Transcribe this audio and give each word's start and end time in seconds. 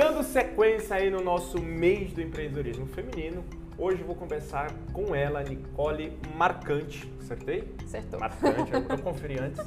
Dando 0.00 0.22
sequência 0.22 0.96
aí 0.96 1.10
no 1.10 1.22
nosso 1.22 1.60
mês 1.60 2.14
do 2.14 2.22
empreendedorismo 2.22 2.86
feminino, 2.86 3.44
hoje 3.76 4.00
eu 4.00 4.06
vou 4.06 4.16
conversar 4.16 4.72
com 4.94 5.14
ela, 5.14 5.42
Nicole 5.42 6.18
Marcante. 6.34 7.06
Acertei? 7.20 7.70
Acertou. 7.84 8.18
Marcante, 8.18 8.72
eu 8.72 8.82
conferi 9.04 9.38
antes. 9.38 9.60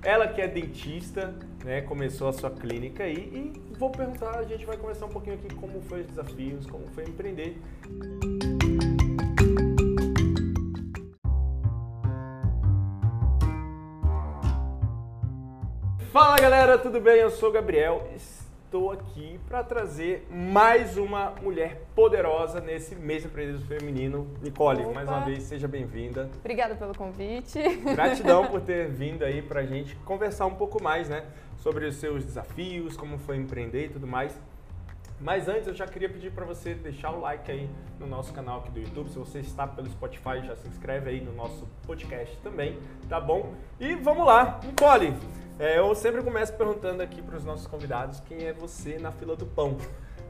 Ela 0.00 0.28
que 0.28 0.40
é 0.40 0.46
dentista, 0.46 1.34
né, 1.64 1.80
começou 1.80 2.28
a 2.28 2.32
sua 2.32 2.52
clínica 2.52 3.02
aí 3.02 3.16
e 3.16 3.74
vou 3.80 3.90
perguntar, 3.90 4.38
a 4.38 4.44
gente 4.44 4.64
vai 4.64 4.76
conversar 4.76 5.06
um 5.06 5.08
pouquinho 5.08 5.34
aqui 5.34 5.52
como 5.56 5.80
foi 5.82 6.02
os 6.02 6.06
desafios, 6.06 6.66
como 6.66 6.86
foi 6.90 7.02
empreender. 7.02 7.60
Fala 16.12 16.38
galera, 16.38 16.78
tudo 16.78 17.00
bem? 17.00 17.16
Eu 17.16 17.30
sou 17.32 17.48
o 17.48 17.52
Gabriel. 17.52 18.08
Estou 18.70 18.92
aqui 18.92 19.36
para 19.48 19.64
trazer 19.64 20.28
mais 20.30 20.96
uma 20.96 21.34
mulher 21.42 21.88
poderosa 21.92 22.60
nesse 22.60 22.94
mês 22.94 23.24
empreendedorismo 23.24 23.66
feminino. 23.66 24.28
Nicole, 24.40 24.82
Opa. 24.84 24.92
mais 24.92 25.08
uma 25.08 25.24
vez, 25.24 25.42
seja 25.42 25.66
bem-vinda. 25.66 26.30
Obrigada 26.38 26.76
pelo 26.76 26.94
convite. 26.96 27.58
Gratidão 27.78 28.46
por 28.46 28.60
ter 28.60 28.88
vindo 28.88 29.24
aí 29.24 29.42
pra 29.42 29.64
gente 29.64 29.96
conversar 30.04 30.46
um 30.46 30.54
pouco 30.54 30.80
mais, 30.80 31.08
né? 31.08 31.24
Sobre 31.58 31.84
os 31.84 31.96
seus 31.96 32.24
desafios, 32.24 32.96
como 32.96 33.18
foi 33.18 33.38
empreender 33.38 33.86
e 33.86 33.88
tudo 33.88 34.06
mais. 34.06 34.40
Mas 35.20 35.48
antes 35.48 35.66
eu 35.66 35.74
já 35.74 35.86
queria 35.86 36.08
pedir 36.08 36.32
para 36.32 36.46
você 36.46 36.74
deixar 36.74 37.10
o 37.10 37.20
like 37.20 37.50
aí 37.50 37.68
no 37.98 38.06
nosso 38.06 38.32
canal 38.32 38.60
aqui 38.60 38.70
do 38.70 38.80
YouTube. 38.80 39.10
Se 39.10 39.18
você 39.18 39.40
está 39.40 39.66
pelo 39.66 39.88
Spotify, 39.90 40.40
já 40.44 40.56
se 40.56 40.66
inscreve 40.66 41.10
aí 41.10 41.20
no 41.20 41.32
nosso 41.34 41.68
podcast 41.86 42.34
também, 42.38 42.78
tá 43.08 43.20
bom? 43.20 43.54
E 43.78 43.94
vamos 43.94 44.26
lá, 44.26 44.58
Nicole. 44.64 45.14
é, 45.58 45.78
eu 45.78 45.94
sempre 45.94 46.22
começo 46.22 46.54
perguntando 46.54 47.02
aqui 47.02 47.20
para 47.20 47.36
os 47.36 47.44
nossos 47.44 47.66
convidados 47.66 48.20
quem 48.20 48.46
é 48.46 48.52
você 48.54 48.98
na 48.98 49.12
fila 49.12 49.36
do 49.36 49.44
pão. 49.44 49.76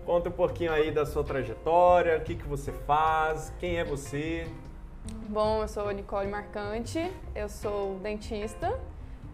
Conta 0.05 0.28
um 0.28 0.33
pouquinho 0.33 0.72
aí 0.72 0.91
da 0.91 1.06
sua 1.06 1.22
trajetória, 1.22 2.18
o 2.18 2.22
que, 2.22 2.34
que 2.34 2.46
você 2.48 2.72
faz, 2.72 3.52
quem 3.61 3.78
é 3.78 3.84
você. 3.84 4.48
Bom, 5.28 5.62
eu 5.62 5.68
sou 5.68 5.88
Nicole 5.92 6.27
Marcante, 6.27 7.12
eu 7.33 7.48
sou 7.48 7.96
dentista. 8.00 8.77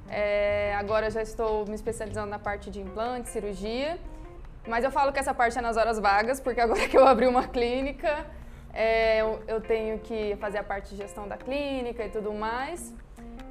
É, 0.09 0.75
agora 0.77 1.11
já 1.11 1.23
estou 1.23 1.67
me 1.67 1.75
especializando 1.75 2.29
na 2.29 2.39
parte 2.39 2.71
de 2.71 2.81
implante, 2.81 3.31
cirurgia. 3.31 3.99
Mas 4.67 4.84
eu 4.84 4.91
falo 4.91 5.12
que 5.12 5.19
essa 5.19 5.33
parte 5.33 5.59
é 5.59 5.62
nas 5.62 5.77
horas 5.77 5.98
vagas, 5.98 6.41
porque 6.41 6.61
agora 6.61 6.89
que 6.89 6.97
eu 6.97 7.06
abri 7.06 7.27
uma 7.27 7.47
clínica, 7.47 8.27
é, 8.72 9.20
eu, 9.20 9.41
eu 9.47 9.61
tenho 9.61 9.98
que 10.00 10.36
fazer 10.36 10.59
a 10.59 10.64
parte 10.64 10.91
de 10.91 10.97
gestão 10.97 11.28
da 11.28 11.36
clínica 11.36 12.05
e 12.05 12.09
tudo 12.09 12.33
mais. 12.33 12.94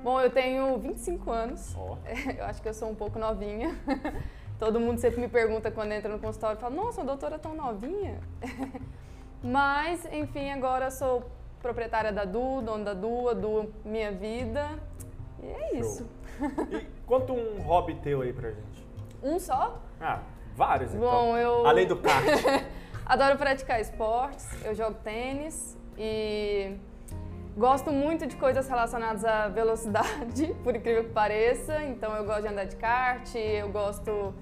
Bom, 0.04 0.22
eu 0.22 0.30
tenho 0.30 0.78
25 0.78 1.32
anos. 1.32 1.76
Ó. 1.76 1.98
Eu 2.38 2.46
acho 2.46 2.62
que 2.62 2.70
eu 2.70 2.74
sou 2.76 2.90
um 2.90 2.94
pouco 2.94 3.18
novinha. 3.18 3.76
Todo 4.60 4.80
mundo 4.80 5.00
sempre 5.00 5.20
me 5.20 5.28
pergunta 5.28 5.72
quando 5.72 5.92
entra 5.94 6.12
no 6.12 6.20
consultório, 6.20 6.58
fala, 6.60 6.76
nossa, 6.76 7.02
a 7.02 7.04
doutora 7.04 7.36
é 7.36 7.40
tão 7.40 7.56
novinha. 7.56 8.20
Mas, 9.44 10.06
enfim, 10.12 10.52
agora 10.52 10.86
eu 10.86 10.92
sou 10.92 11.30
proprietária 11.60 12.12
da 12.12 12.24
Du, 12.24 12.62
dona 12.62 12.86
da 12.86 12.94
Du, 12.94 13.30
a 13.30 13.34
Du 13.34 13.74
minha 13.84 14.12
vida. 14.12 14.80
E 15.42 15.48
é 15.48 15.70
Show. 15.70 15.80
isso. 15.80 16.10
E 16.72 16.86
conta 17.06 17.34
um 17.34 17.60
hobby 17.62 17.96
teu 17.96 18.22
aí 18.22 18.32
pra 18.32 18.52
gente. 18.52 18.88
Um 19.24 19.40
só? 19.40 19.82
Ah, 20.00 20.20
vários 20.56 20.94
então. 20.94 21.08
Bom, 21.10 21.38
eu- 21.38 21.66
Além 21.68 21.86
do 21.88 21.96
kart. 21.98 22.26
Adoro 23.06 23.38
praticar 23.38 23.80
esportes, 23.80 24.48
eu 24.64 24.74
jogo 24.74 24.96
tênis 25.04 25.78
e 25.98 26.76
gosto 27.56 27.92
muito 27.92 28.26
de 28.26 28.36
coisas 28.36 28.68
relacionadas 28.68 29.24
à 29.24 29.48
velocidade, 29.48 30.56
por 30.64 30.76
incrível 30.76 31.04
que 31.04 31.12
pareça. 31.12 31.84
Então 31.84 32.16
eu 32.16 32.26
gosto 32.26 32.42
de 32.44 32.48
andar 32.48 32.66
de 32.66 32.76
kart, 32.78 33.36
eu 33.36 33.70
gosto 33.70 34.34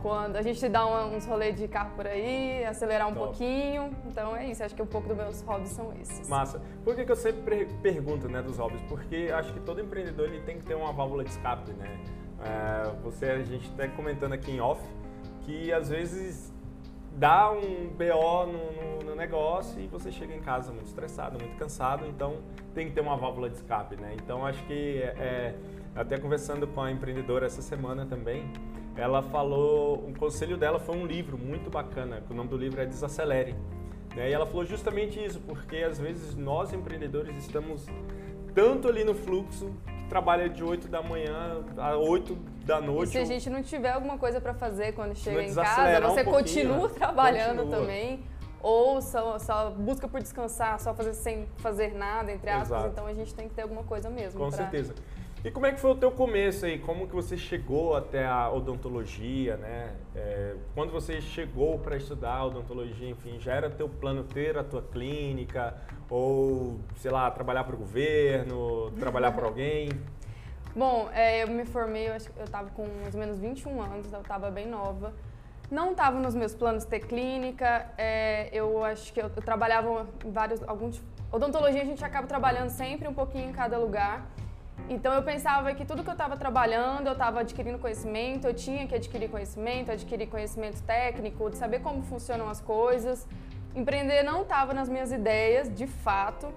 quando 0.00 0.36
a 0.36 0.42
gente 0.42 0.68
dá 0.68 0.86
uns 1.06 1.24
rolês 1.26 1.56
de 1.56 1.66
carro 1.66 1.90
por 1.96 2.06
aí, 2.06 2.62
acelerar 2.66 3.08
um 3.08 3.14
Top. 3.14 3.26
pouquinho. 3.26 3.90
Então 4.06 4.36
é 4.36 4.46
isso, 4.46 4.62
acho 4.62 4.74
que 4.74 4.82
um 4.82 4.86
pouco 4.86 5.08
dos 5.08 5.16
meus 5.16 5.40
hobbies 5.42 5.70
são 5.70 5.92
esses. 6.00 6.28
Massa. 6.28 6.60
Por 6.84 6.94
que, 6.94 7.04
que 7.06 7.10
eu 7.10 7.16
sempre 7.16 7.40
per- 7.64 7.68
pergunto 7.82 8.28
né, 8.28 8.42
dos 8.42 8.58
hobbies? 8.58 8.82
Porque 8.82 9.30
acho 9.34 9.52
que 9.54 9.60
todo 9.60 9.80
empreendedor 9.80 10.28
ele 10.28 10.42
tem 10.42 10.58
que 10.58 10.64
ter 10.66 10.74
uma 10.74 10.92
válvula 10.92 11.24
de 11.24 11.30
escape, 11.30 11.72
né? 11.72 11.98
É, 12.44 12.90
você, 13.02 13.26
a 13.30 13.42
gente 13.42 13.66
está 13.70 13.88
comentando 13.88 14.34
aqui 14.34 14.52
em 14.52 14.60
off 14.60 14.80
que 15.44 15.72
às 15.72 15.88
vezes 15.88 16.52
dá 17.16 17.50
um 17.50 17.88
BO 17.90 18.46
no, 18.46 18.52
no- 18.72 19.10
no 19.10 19.14
negócio 19.14 19.80
e 19.80 19.86
você 19.86 20.10
chega 20.10 20.34
em 20.34 20.40
casa 20.40 20.72
muito 20.72 20.86
estressado, 20.86 21.38
muito 21.38 21.56
cansado, 21.56 22.04
então 22.06 22.38
tem 22.74 22.88
que 22.88 22.92
ter 22.94 23.00
uma 23.00 23.16
válvula 23.16 23.48
de 23.48 23.56
escape, 23.56 23.94
né? 23.96 24.14
Então 24.20 24.44
acho 24.44 24.64
que 24.66 24.98
é, 25.02 25.54
até 25.94 26.18
conversando 26.18 26.66
com 26.66 26.80
a 26.82 26.90
empreendedora 26.90 27.46
essa 27.46 27.62
semana 27.62 28.04
também, 28.04 28.50
ela 28.96 29.22
falou, 29.22 30.04
um 30.06 30.12
conselho 30.14 30.56
dela 30.56 30.78
foi 30.80 30.96
um 30.96 31.06
livro 31.06 31.36
muito 31.38 31.70
bacana, 31.70 32.20
que 32.26 32.32
o 32.32 32.36
nome 32.36 32.48
do 32.48 32.56
livro 32.56 32.80
é 32.80 32.86
Desacelere. 32.86 33.54
Né? 34.16 34.30
E 34.30 34.32
ela 34.32 34.46
falou 34.46 34.64
justamente 34.64 35.22
isso, 35.24 35.40
porque 35.40 35.76
às 35.78 35.98
vezes 35.98 36.34
nós 36.36 36.72
empreendedores 36.72 37.36
estamos 37.36 37.86
tanto 38.54 38.88
ali 38.88 39.04
no 39.04 39.14
fluxo, 39.14 39.72
trabalha 40.08 40.48
de 40.48 40.62
8 40.62 40.88
da 40.88 41.02
manhã 41.02 41.62
a 41.76 41.96
8 41.96 42.34
da 42.64 42.78
E 42.78 42.86
noite. 42.86 43.12
se 43.12 43.18
a 43.18 43.24
gente 43.24 43.48
não 43.50 43.62
tiver 43.62 43.90
alguma 43.92 44.16
coisa 44.18 44.40
para 44.40 44.54
fazer 44.54 44.92
quando 44.92 45.14
chega 45.14 45.42
em 45.42 45.54
casa, 45.54 46.06
um 46.06 46.10
você 46.10 46.24
pouquinho, 46.24 46.32
continua 46.68 46.88
né? 46.88 46.94
trabalhando 46.94 47.58
Continua. 47.58 47.80
também. 47.80 48.24
Ou 48.60 49.02
só, 49.02 49.38
só 49.38 49.68
busca 49.70 50.08
por 50.08 50.22
descansar, 50.22 50.80
só 50.80 50.94
fazer 50.94 51.12
sem 51.12 51.46
fazer 51.58 51.92
nada, 51.94 52.32
entre 52.32 52.48
aspas. 52.48 52.70
Exato. 52.70 52.88
Então 52.88 53.06
a 53.06 53.12
gente 53.12 53.34
tem 53.34 53.46
que 53.46 53.54
ter 53.54 53.60
alguma 53.60 53.82
coisa 53.82 54.08
mesmo. 54.08 54.40
Com 54.40 54.48
pra- 54.48 54.56
certeza. 54.56 54.94
E 55.44 55.50
como 55.50 55.66
é 55.66 55.72
que 55.72 55.78
foi 55.78 55.90
o 55.90 55.94
teu 55.94 56.10
começo 56.10 56.64
aí? 56.64 56.78
Como 56.78 57.06
que 57.06 57.14
você 57.14 57.36
chegou 57.36 57.94
até 57.94 58.26
a 58.26 58.50
odontologia, 58.50 59.58
né? 59.58 59.94
É, 60.16 60.54
quando 60.74 60.90
você 60.90 61.20
chegou 61.20 61.78
para 61.78 61.98
estudar 61.98 62.46
odontologia, 62.46 63.10
enfim, 63.10 63.38
já 63.38 63.52
era 63.52 63.68
teu 63.68 63.86
plano 63.86 64.24
ter 64.24 64.56
a 64.56 64.64
tua 64.64 64.80
clínica 64.80 65.74
ou, 66.08 66.80
sei 66.96 67.10
lá, 67.10 67.30
trabalhar 67.30 67.64
para 67.64 67.74
o 67.74 67.78
governo, 67.78 68.90
trabalhar 68.92 69.32
para 69.32 69.44
alguém? 69.44 69.90
Bom, 70.74 71.10
é, 71.12 71.42
eu 71.42 71.48
me 71.48 71.66
formei, 71.66 72.08
eu, 72.08 72.14
acho 72.14 72.30
eu 72.38 72.46
com 72.74 72.86
mais 73.02 73.14
ou 73.14 73.20
menos 73.20 73.38
21 73.38 73.82
anos, 73.82 74.10
eu 74.10 74.22
tava 74.22 74.50
bem 74.50 74.66
nova. 74.66 75.12
Não 75.70 75.90
estava 75.90 76.18
nos 76.18 76.34
meus 76.34 76.54
planos 76.54 76.86
ter 76.86 77.00
clínica, 77.00 77.92
é, 77.98 78.48
eu 78.50 78.82
acho 78.82 79.12
que 79.12 79.20
eu, 79.20 79.30
eu 79.36 79.42
trabalhava 79.42 80.06
em 80.24 80.30
vários, 80.30 80.62
alguns... 80.62 81.02
Odontologia 81.30 81.82
a 81.82 81.84
gente 81.84 82.02
acaba 82.02 82.26
trabalhando 82.26 82.70
sempre 82.70 83.06
um 83.06 83.14
pouquinho 83.14 83.50
em 83.50 83.52
cada 83.52 83.76
lugar. 83.76 84.26
Então 84.88 85.14
eu 85.14 85.22
pensava 85.22 85.74
que 85.74 85.84
tudo 85.84 86.02
que 86.04 86.10
eu 86.10 86.12
estava 86.12 86.36
trabalhando, 86.36 87.06
eu 87.06 87.14
estava 87.14 87.40
adquirindo 87.40 87.78
conhecimento, 87.78 88.46
eu 88.46 88.54
tinha 88.54 88.86
que 88.86 88.94
adquirir 88.94 89.30
conhecimento, 89.30 89.90
adquirir 89.90 90.26
conhecimento 90.28 90.82
técnico, 90.82 91.48
de 91.50 91.56
saber 91.56 91.80
como 91.80 92.02
funcionam 92.02 92.48
as 92.48 92.60
coisas. 92.60 93.26
Empreender 93.74 94.22
não 94.22 94.42
estava 94.42 94.74
nas 94.74 94.88
minhas 94.88 95.10
ideias, 95.10 95.74
de 95.74 95.86
fato. 95.86 96.52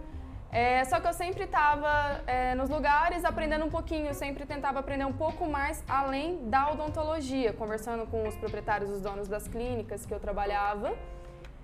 É, 0.52 0.84
só 0.86 1.00
que 1.00 1.08
eu 1.08 1.14
sempre 1.14 1.44
estava 1.44 2.22
nos 2.58 2.70
lugares 2.70 3.26
aprendendo 3.26 3.66
um 3.66 3.70
pouquinho, 3.70 4.08
eu 4.08 4.14
sempre 4.14 4.46
tentava 4.46 4.80
aprender 4.80 5.06
um 5.06 5.14
pouco 5.14 5.46
mais 5.48 5.84
além 5.88 6.50
da 6.50 6.72
odontologia, 6.72 7.54
conversando 7.54 8.06
com 8.08 8.28
os 8.28 8.36
proprietários, 8.36 8.90
os 8.90 9.02
donos 9.02 9.28
das 9.28 9.48
clínicas 9.48 10.06
que 10.06 10.14
eu 10.14 10.20
trabalhava. 10.20 10.94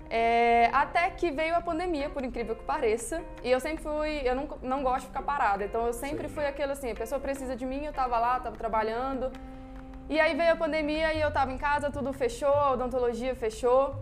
É, 0.09 0.69
até 0.72 1.09
que 1.09 1.31
veio 1.31 1.56
a 1.56 1.62
pandemia, 1.62 2.09
por 2.09 2.24
incrível 2.24 2.56
que 2.56 2.64
pareça. 2.64 3.22
E 3.44 3.50
eu 3.50 3.59
sempre 3.59 3.84
fui. 3.84 4.22
Eu 4.24 4.36
não, 4.36 4.47
não 4.62 4.84
gosto 4.84 5.02
de 5.02 5.08
ficar 5.08 5.24
parada. 5.24 5.64
Então 5.64 5.88
eu 5.88 5.94
sempre 5.94 6.28
Sim. 6.28 6.36
fui 6.36 6.46
aquele 6.46 6.72
assim: 6.72 6.91
a 6.91 6.96
pessoa 6.96 7.19
precisa 7.19 7.56
de 7.56 7.66
mim, 7.66 7.86
eu 7.86 7.94
tava 7.94 8.19
lá, 8.19 8.40
tava 8.40 8.56
trabalhando. 8.56 9.31
E 10.09 10.19
aí 10.19 10.36
veio 10.36 10.53
a 10.53 10.56
pandemia 10.56 11.13
e 11.13 11.22
eu 11.22 11.31
tava 11.31 11.52
em 11.52 11.58
casa, 11.58 11.90
tudo 11.90 12.12
fechou, 12.12 12.53
a 12.53 12.72
odontologia 12.72 13.34
fechou. 13.36 13.96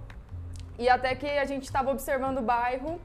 E 0.78 0.90
até 0.90 1.16
que 1.16 1.28
a 1.28 1.46
gente 1.46 1.64
estava 1.64 1.92
observando 1.92 2.40
o 2.40 2.42
bairro, 2.42 3.00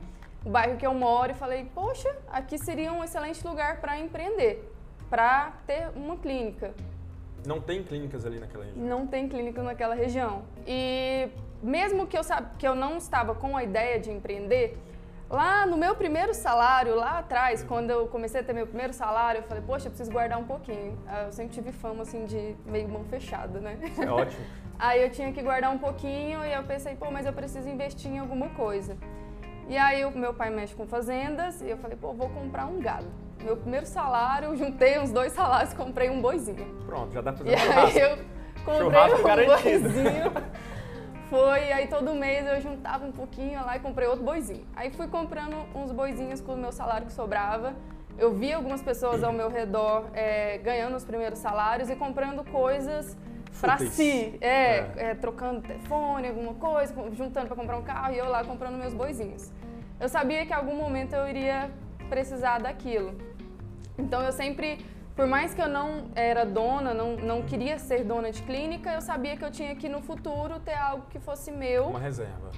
o 0.45 0.49
bairro 0.49 0.77
que 0.77 0.87
eu 0.87 0.95
moro, 0.95 1.33
e 1.33 1.35
falei: 1.35 1.71
poxa, 1.75 2.15
aqui 2.29 2.59
seria 2.59 2.93
um 2.93 3.05
excelente 3.05 3.47
lugar 3.47 3.81
para 3.81 3.99
empreender, 3.99 4.73
para 5.11 5.53
ter 5.67 5.91
uma 5.95 6.17
clínica. 6.17 6.75
Não 7.47 7.61
tem 7.61 7.83
clínicas 7.85 8.27
ali 8.27 8.41
naquela 8.41 8.65
região. 8.65 8.85
Não 8.85 9.07
tem 9.07 9.29
clínica 9.29 9.63
naquela 9.63 9.95
região. 9.95 10.43
E 10.67 11.29
mesmo 11.63 12.07
que 12.07 12.17
eu, 12.17 12.23
que 12.59 12.67
eu 12.67 12.75
não 12.75 12.97
estava 12.97 13.35
com 13.35 13.57
a 13.57 13.63
ideia 13.65 13.99
de 13.99 14.11
empreender, 14.11 14.79
lá 15.29 15.67
no 15.67 15.77
meu 15.77 15.95
primeiro 15.95 16.33
salário, 16.35 16.95
lá 16.95 17.19
atrás, 17.19 17.63
quando 17.65 17.91
eu 17.91 18.07
comecei 18.09 18.41
a 18.41 18.45
ter 18.45 18.53
meu 18.53 18.67
primeiro 18.67 18.93
salário, 18.93 19.41
eu 19.41 19.43
falei, 19.45 19.63
poxa, 19.67 19.87
eu 19.87 19.91
preciso 19.91 20.13
guardar 20.13 20.39
um 20.39 20.45
pouquinho. 20.45 20.97
Ah, 21.09 21.23
Eu 21.27 21.33
sempre 21.33 21.53
tive 21.55 21.73
fama, 21.73 22.03
assim, 22.03 22.25
de 22.25 22.55
meio 22.67 22.89
mão 22.89 23.05
fechada, 23.05 23.59
né? 23.61 23.79
É 24.01 24.09
ótimo. 24.11 24.45
Aí 24.79 25.03
eu 25.03 25.11
tinha 25.11 25.33
que 25.33 25.43
guardar 25.43 25.71
um 25.71 25.79
pouquinho 25.79 26.45
e 26.45 26.53
eu 26.53 26.63
pensei, 26.65 26.95
pô, 26.95 27.11
mas 27.11 27.25
eu 27.25 27.33
preciso 27.33 27.67
investir 27.69 28.11
em 28.11 28.19
alguma 28.19 28.51
coisa. 28.51 28.95
E 29.69 29.77
aí 29.77 30.05
o 30.05 30.11
meu 30.11 30.35
pai 30.35 30.51
mexe 30.51 30.75
com 30.75 30.87
fazendas 30.87 31.61
e 31.63 31.71
eu 31.71 31.79
falei, 31.79 31.97
pô, 31.97 32.13
vou 32.13 32.29
comprar 32.29 32.67
um 32.67 32.79
gado. 32.79 33.07
Meu 33.43 33.57
primeiro 33.57 33.87
salário, 33.87 34.55
juntei 34.55 34.99
uns 34.99 35.11
dois 35.11 35.33
salários 35.33 35.73
e 35.73 35.77
comprei 35.77 36.11
um 36.11 36.21
boizinho. 36.21 36.67
Pronto, 36.85 37.11
já 37.15 37.23
dá 37.23 37.33
pra 37.33 37.51
E 37.51 37.57
fazer 37.57 37.73
aí 37.73 37.91
churrasco. 37.91 37.99
eu 37.99 38.19
comprei 38.67 38.77
Churrasco 38.81 39.19
um 39.19 39.23
garantido. 39.25 39.81
boizinho. 39.89 40.33
Foi, 41.29 41.73
aí 41.73 41.89
todo 41.89 42.15
mês 42.15 42.47
eu 42.47 42.61
juntava 42.61 43.05
um 43.05 43.13
pouquinho 43.13 43.65
lá 43.65 43.77
e 43.77 43.81
comprei 43.81 44.07
outro 44.07 44.25
boizinho. 44.25 44.67
Aí 44.77 44.91
fui 44.91 45.09
comprando 45.09 45.57
uns 45.75 45.91
boizinhos 45.91 46.41
com 46.41 46.55
o 46.55 46.57
meu 46.57 46.71
salário 46.71 47.07
que 47.07 47.13
sobrava. 47.13 47.75
Eu 48.17 48.33
vi 48.33 48.53
algumas 48.53 48.81
pessoas 48.81 49.23
ao 49.23 49.33
meu 49.33 49.51
redor 49.51 50.09
é, 50.15 50.59
ganhando 50.59 50.97
os 50.97 51.05
primeiros 51.05 51.39
salários 51.39 51.91
e 51.91 51.97
comprando 51.97 52.45
coisas 52.51 53.17
para 53.61 53.79
si. 53.79 54.39
É, 54.41 54.49
é. 54.49 54.93
é, 54.97 55.15
trocando 55.15 55.63
telefone, 55.63 56.29
alguma 56.29 56.55
coisa, 56.55 56.95
juntando 57.13 57.47
para 57.47 57.57
comprar 57.57 57.77
um 57.77 57.83
carro 57.83 58.15
e 58.15 58.19
eu 58.19 58.29
lá 58.29 58.45
comprando 58.45 58.77
meus 58.77 58.95
boizinhos. 58.95 59.53
Eu 59.99 60.09
sabia 60.09 60.45
que 60.47 60.53
em 60.53 60.57
algum 60.57 60.77
momento 60.77 61.15
eu 61.15 61.29
iria 61.29 61.71
precisar 62.09 62.59
daquilo. 62.59 63.19
Então 63.99 64.23
eu 64.23 64.33
sempre, 64.33 64.79
por 65.17 65.27
mais 65.27 65.55
que 65.55 65.63
eu 65.63 65.69
não 65.69 66.11
era 66.15 66.45
dona, 66.45 66.93
não, 66.93 67.17
não 67.17 67.43
queria 67.43 67.79
ser 67.79 68.05
dona 68.05 68.31
de 68.31 68.43
clínica, 68.43 68.93
eu 68.93 69.01
sabia 69.01 69.35
que 69.35 69.45
eu 69.45 69.51
tinha 69.51 69.75
que 69.75 69.89
no 69.89 70.03
futuro 70.03 70.61
ter 70.61 70.75
algo 70.75 71.07
que 71.09 71.19
fosse 71.19 71.51
meu. 71.51 71.87
Uma 71.87 71.99
reserva. 71.99 72.51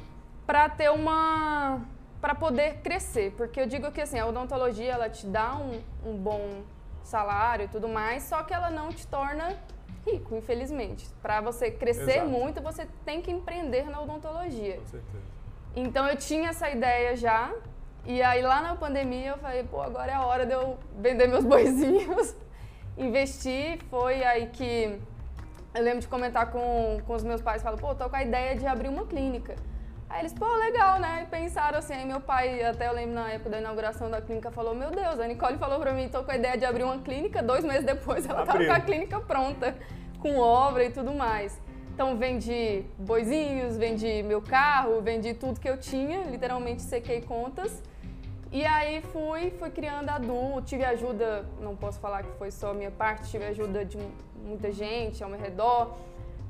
Para 0.45 0.69
ter 0.69 0.91
uma. 0.91 1.81
para 2.21 2.35
poder 2.35 2.79
crescer. 2.79 3.33
Porque 3.37 3.61
eu 3.61 3.67
digo 3.67 3.93
que 3.93 4.01
assim, 4.01 4.19
a 4.19 4.27
odontologia 4.27 4.93
ela 4.93 5.09
te 5.09 5.25
dá 5.25 5.55
um, 5.55 5.81
um 6.05 6.17
bom 6.17 6.63
salário 7.05 7.67
e 7.67 7.69
tudo 7.69 7.89
mais, 7.89 8.25
só 8.25 8.43
que 8.43 8.53
ela 8.53 8.71
não 8.71 8.89
te 8.89 9.07
torna 9.07 9.57
rico, 10.05 10.35
infelizmente. 10.35 11.09
Para 11.23 11.41
você 11.41 11.71
crescer 11.71 12.19
Exato. 12.19 12.29
muito, 12.29 12.61
você 12.61 12.89
tem 13.05 13.23
que 13.23 13.31
empreender 13.31 13.89
na 13.89 14.01
odontologia. 14.01 14.79
Com 14.79 14.87
certeza. 14.87 15.25
Então 15.77 16.09
eu 16.09 16.17
tinha 16.17 16.49
essa 16.49 16.69
ideia 16.69 17.15
já, 17.17 17.55
e 18.05 18.21
aí 18.23 18.43
lá 18.43 18.61
na 18.61 18.75
pandemia 18.75 19.31
eu 19.31 19.39
falei, 19.39 19.63
pô, 19.63 19.81
agora 19.81 20.11
é 20.11 20.15
a 20.15 20.25
hora 20.25 20.45
de 20.45 20.53
eu 20.53 20.77
vender 20.99 21.29
meus 21.29 21.45
boizinhos, 21.47 22.35
investir. 22.99 23.79
Foi 23.91 24.23
aí 24.25 24.47
que 24.49 24.99
eu 25.75 25.83
lembro 25.83 26.01
de 26.01 26.09
comentar 26.09 26.51
com, 26.51 27.01
com 27.07 27.15
os 27.15 27.23
meus 27.23 27.41
pais, 27.41 27.63
falo, 27.63 27.79
pô, 27.79 27.95
tô 27.95 28.09
com 28.09 28.17
a 28.17 28.23
ideia 28.23 28.57
de 28.57 28.67
abrir 28.67 28.89
uma 28.89 29.07
clínica. 29.07 29.55
Aí 30.11 30.21
eles, 30.23 30.33
pô, 30.33 30.47
legal, 30.57 30.99
né? 30.99 31.25
E 31.25 31.27
pensaram 31.27 31.79
assim, 31.79 31.93
aí 31.93 32.07
meu 32.07 32.21
pai, 32.21 32.63
até 32.65 32.89
eu 32.89 32.95
lembro 32.95 33.15
na 33.15 33.31
época 33.31 33.51
da 33.51 33.59
inauguração 33.59 34.11
da 34.11 34.23
clínica, 34.23 34.51
falou, 34.51 34.75
meu 34.75 34.91
Deus, 34.91 35.21
a 35.21 35.27
Nicole 35.27 35.59
falou 35.59 35.79
pra 35.79 35.93
mim, 35.93 36.09
tô 36.09 36.25
com 36.25 36.31
a 36.31 36.37
ideia 36.37 36.57
de 36.57 36.65
abrir 36.65 36.85
uma 36.85 36.99
clínica, 36.99 37.43
dois 37.43 37.63
meses 37.63 37.85
depois 37.85 38.25
ela 38.27 38.43
Abriu. 38.43 38.67
tava 38.67 38.67
com 38.67 38.73
a 38.73 38.81
clínica 38.81 39.21
pronta, 39.21 39.77
com 40.19 40.39
obra 40.39 40.85
e 40.85 40.91
tudo 40.91 41.13
mais. 41.13 41.61
Então 41.93 42.17
vendi 42.17 42.85
boizinhos, 42.97 43.77
vendi 43.77 44.23
meu 44.23 44.41
carro, 44.41 45.03
vendi 45.03 45.35
tudo 45.35 45.61
que 45.61 45.69
eu 45.69 45.77
tinha, 45.77 46.23
literalmente 46.25 46.81
sequei 46.81 47.21
contas. 47.21 47.83
E 48.51 48.65
aí 48.65 49.03
fui, 49.13 49.51
fui 49.59 49.71
criando 49.71 50.09
a 50.09 50.19
Du, 50.19 50.63
tive 50.63 50.85
ajuda, 50.85 51.45
não 51.61 51.77
posso 51.77 52.01
falar 52.01 52.23
que 52.23 52.31
foi 52.39 52.51
só 52.51 52.73
minha 52.73 52.91
parte, 52.91 53.31
tive 53.31 53.45
ajuda 53.45 53.85
de 53.85 53.99
muita 54.43 54.73
gente 54.73 55.23
ao 55.23 55.29
meu 55.29 55.39
redor. 55.39 55.97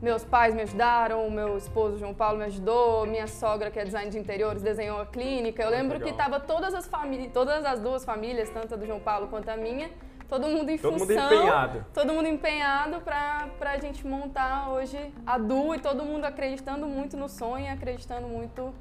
Meus 0.01 0.25
pais 0.25 0.55
me 0.55 0.63
ajudaram, 0.63 1.29
meu 1.29 1.59
esposo 1.59 1.99
João 1.99 2.15
Paulo 2.15 2.39
me 2.39 2.45
ajudou, 2.45 3.05
minha 3.05 3.27
sogra, 3.27 3.69
que 3.69 3.81
é 3.81 3.85
design 3.85 4.09
de 4.09 4.17
interiores, 4.17 4.63
desenhou 4.63 5.01
a 5.01 5.07
clínica. 5.07 5.61
Eu 5.61 5.71
lembro 5.71 5.99
Legal. 5.99 6.09
que 6.09 6.17
tava 6.17 6.39
todas 6.39 6.73
as 6.73 6.87
famílias, 6.87 7.33
todas 7.33 7.65
as 7.65 7.81
duas 7.81 8.05
famílias, 8.05 8.49
tanto 8.49 8.75
a 8.75 8.77
do 8.77 8.87
João 8.87 9.01
Paulo 9.01 9.27
quanto 9.27 9.49
a 9.49 9.57
minha, 9.57 9.91
todo 10.29 10.47
mundo 10.47 10.71
em 10.71 10.79
todo 10.79 11.01
função. 11.01 11.17
Todo 11.17 11.19
mundo 11.19 11.35
empenhado. 11.35 11.87
Todo 11.93 12.13
mundo 12.13 12.29
empenhado 12.29 13.01
pra, 13.01 13.49
pra 13.59 13.77
gente 13.79 14.07
montar 14.07 14.71
hoje 14.71 15.13
a 15.27 15.37
Du 15.37 15.75
e 15.75 15.81
todo 15.81 16.05
mundo 16.05 16.27
acreditando 16.27 16.87
muito 16.87 17.17
no 17.17 17.29
sonho 17.29 17.65
e 17.65 17.69
acreditando 17.69 18.29
muito 18.29 18.73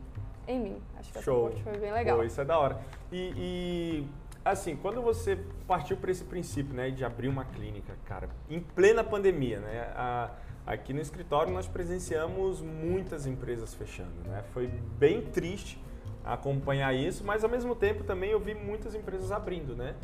em 0.47 0.59
mim. 0.59 0.81
Acho 0.99 1.11
que 1.11 1.23
Show. 1.23 1.49
essa 1.49 1.63
foi 1.63 1.77
bem 1.79 1.91
legal. 1.91 2.17
Pô, 2.17 2.23
isso 2.23 2.39
é 2.39 2.45
da 2.45 2.59
hora. 2.59 2.77
E, 3.12 3.33
e 3.36 4.07
assim, 4.44 4.75
quando 4.75 5.01
você 5.01 5.38
partiu 5.68 5.98
para 5.98 6.12
esse 6.12 6.24
princípio, 6.24 6.74
né, 6.74 6.89
de 6.89 7.04
abrir 7.04 7.27
uma 7.27 7.45
clínica, 7.45 7.94
cara, 8.06 8.30
em 8.50 8.59
plena 8.59 9.04
pandemia, 9.04 9.59
né, 9.59 9.92
a, 9.95 10.31
Aqui 10.68 10.92
no 10.92 11.00
escritório 11.00 11.54
nós 11.54 11.65
presenciamos 11.65 12.62
muitas 12.62 13.25
empresas 13.25 13.74
fechando, 13.74 14.12
né? 14.25 14.44
Foi 14.54 14.68
bem 15.00 15.21
triste 15.21 15.81
acompanhar 16.25 16.94
isso, 16.94 17.24
mas 17.24 17.42
ao 17.42 17.50
mesmo 17.50 17.74
tempo 17.74 18.04
também 18.04 18.31
eu 18.31 18.39
vi 18.39 18.54
muitas 18.54 18.94
empresas 18.94 19.31
abrindo, 19.31 19.77
né? 19.77 19.95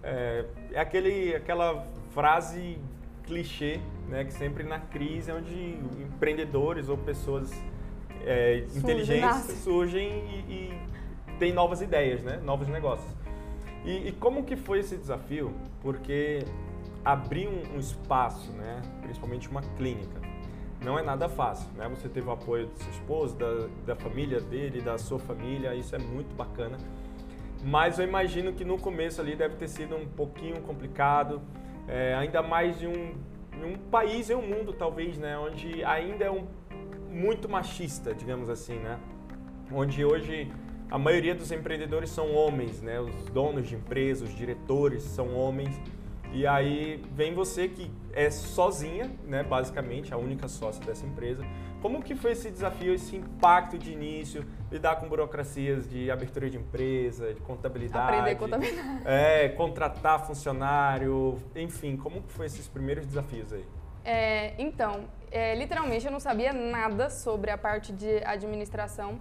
É, 0.00 0.44
é 0.70 0.78
aquele, 0.78 1.34
aquela 1.34 1.84
frase 2.14 2.78
clichê, 3.24 3.80
né? 4.08 4.24
Que 4.24 4.32
sempre 4.32 4.62
na 4.62 4.78
crise 4.78 5.32
é 5.32 5.34
onde 5.34 5.76
empreendedores 6.00 6.88
ou 6.88 6.96
pessoas 6.96 7.52
é, 8.24 8.58
inteligentes 8.76 9.58
surgem 9.64 10.08
e, 10.08 10.52
e 10.52 10.80
têm 11.38 11.52
novas 11.52 11.80
ideias, 11.80 12.22
né? 12.22 12.40
Novos 12.44 12.68
negócios. 12.68 13.10
E, 13.84 14.08
e 14.08 14.12
como 14.12 14.44
que 14.44 14.56
foi 14.56 14.78
esse 14.78 14.96
desafio? 14.96 15.52
Porque 15.80 16.44
abrir 17.04 17.48
um, 17.48 17.76
um, 17.76 17.78
espaço, 17.78 18.52
né, 18.52 18.80
principalmente 19.02 19.48
uma 19.48 19.60
clínica, 19.76 20.20
não 20.80 20.98
é 20.98 21.02
nada 21.02 21.28
fácil, 21.28 21.68
né? 21.76 21.88
Você 21.88 22.08
teve 22.08 22.28
o 22.28 22.32
apoio 22.32 22.66
do 22.66 22.78
seu 22.78 22.90
esposo, 22.90 23.36
da, 23.36 23.68
da 23.86 23.96
família 23.96 24.40
dele, 24.40 24.80
da 24.80 24.98
sua 24.98 25.18
família, 25.18 25.74
isso 25.74 25.94
é 25.94 25.98
muito 25.98 26.34
bacana. 26.34 26.76
Mas 27.64 27.98
eu 27.98 28.06
imagino 28.06 28.52
que 28.52 28.64
no 28.64 28.76
começo 28.78 29.20
ali 29.20 29.36
deve 29.36 29.54
ter 29.56 29.68
sido 29.68 29.96
um 29.96 30.06
pouquinho 30.06 30.60
complicado, 30.62 31.40
é, 31.86 32.14
ainda 32.14 32.42
mais 32.42 32.78
de 32.80 32.88
um, 32.88 33.14
um 33.64 33.78
país 33.90 34.28
e 34.28 34.34
um 34.34 34.42
mundo 34.42 34.72
talvez, 34.72 35.16
né, 35.18 35.38
onde 35.38 35.84
ainda 35.84 36.24
é 36.24 36.30
um, 36.30 36.46
muito 37.08 37.48
machista, 37.48 38.12
digamos 38.12 38.48
assim, 38.48 38.76
né? 38.76 38.98
Onde 39.72 40.04
hoje 40.04 40.50
a 40.92 40.98
maioria 40.98 41.34
dos 41.34 41.50
empreendedores 41.50 42.10
são 42.10 42.34
homens, 42.34 42.82
né? 42.82 43.00
Os 43.00 43.24
donos 43.30 43.66
de 43.66 43.74
empresas, 43.74 44.28
os 44.28 44.36
diretores 44.36 45.02
são 45.02 45.34
homens. 45.34 45.74
E 46.34 46.46
aí 46.46 47.02
vem 47.14 47.32
você 47.32 47.66
que 47.66 47.90
é 48.12 48.30
sozinha, 48.30 49.10
né, 49.24 49.42
basicamente, 49.42 50.12
a 50.12 50.18
única 50.18 50.48
sócia 50.48 50.84
dessa 50.84 51.06
empresa. 51.06 51.42
Como 51.80 52.02
que 52.02 52.14
foi 52.14 52.32
esse 52.32 52.50
desafio, 52.50 52.92
esse 52.92 53.16
impacto 53.16 53.78
de 53.78 53.90
início, 53.90 54.44
lidar 54.70 54.96
com 54.96 55.08
burocracias 55.08 55.88
de 55.88 56.10
abertura 56.10 56.50
de 56.50 56.58
empresa, 56.58 57.32
de 57.32 57.40
contabilidade? 57.40 58.18
Aprender 58.18 58.36
contabilidade. 58.36 59.02
É, 59.06 59.48
contratar 59.48 60.26
funcionário, 60.26 61.38
enfim, 61.56 61.96
como 61.96 62.22
que 62.22 62.32
foi 62.32 62.44
esses 62.44 62.68
primeiros 62.68 63.06
desafios 63.06 63.50
aí? 63.50 63.64
É, 64.04 64.54
então, 64.58 65.04
é, 65.30 65.54
literalmente 65.54 66.04
eu 66.04 66.12
não 66.12 66.20
sabia 66.20 66.52
nada 66.52 67.08
sobre 67.08 67.50
a 67.50 67.56
parte 67.56 67.92
de 67.92 68.22
administração. 68.24 69.18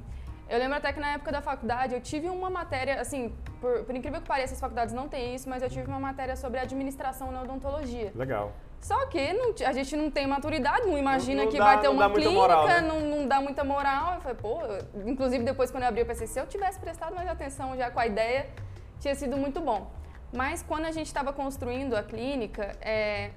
Eu 0.52 0.60
lembro 0.60 0.76
até 0.76 0.92
que 0.92 1.00
na 1.00 1.14
época 1.14 1.32
da 1.32 1.42
faculdade 1.42 1.94
eu 1.94 2.02
tive 2.02 2.28
uma 2.28 2.50
matéria, 2.50 3.00
assim, 3.00 3.34
por, 3.62 3.86
por, 3.86 3.96
incrível 3.96 4.20
que 4.20 4.28
pareça, 4.28 4.54
as 4.54 4.60
faculdades 4.60 4.94
não 4.94 5.08
têm 5.08 5.34
isso, 5.34 5.50
mas 5.50 5.64
eu 5.64 5.70
tive 5.70 5.88
uma 5.88 6.00
matéria 6.00 6.36
sobre 6.36 6.60
administração 6.60 7.32
na 7.32 7.42
odontologia. 7.42 8.12
Legal. 8.14 8.52
Só 8.82 9.06
que 9.06 9.32
não, 9.32 9.54
a 9.66 9.72
gente 9.72 9.96
não 9.96 10.12
tem 10.12 10.28
maturidade, 10.28 10.86
não 10.88 10.98
imagina 10.98 11.38
não, 11.38 11.46
não 11.46 11.52
que 11.54 11.58
dá, 11.58 11.64
vai 11.64 11.80
ter 11.80 11.88
uma 11.88 12.10
clínica, 12.10 12.32
moral, 12.32 12.68
né? 12.68 12.82
não, 12.82 13.26
dá 13.26 13.40
muita 13.40 13.64
moral. 13.64 14.16
Eu 14.16 14.22
falei, 14.22 14.38
pô, 14.42 14.60
inclusive 15.06 15.42
depois 15.46 15.72
quando 15.72 15.84
eu 15.84 15.90
abri 15.90 16.02
o 16.02 16.06
PCC, 16.06 16.28
se 16.28 16.40
eu 16.42 16.46
tivesse 16.46 16.78
prestado 16.82 17.16
mais 17.16 17.30
atenção 17.30 17.78
já 17.78 17.90
com 17.90 18.02
a 18.02 18.06
ideia, 18.06 18.50
tinha 19.00 19.16
sido 19.16 19.38
muito 19.38 19.62
bom. 19.62 19.90
Mas 20.34 20.62
quando 20.62 20.84
a 20.84 20.92
gente 20.92 21.08
estava 21.08 21.32
construindo 21.32 21.96
a 21.96 22.04
clínica, 22.04 22.76
é, 22.82 23.30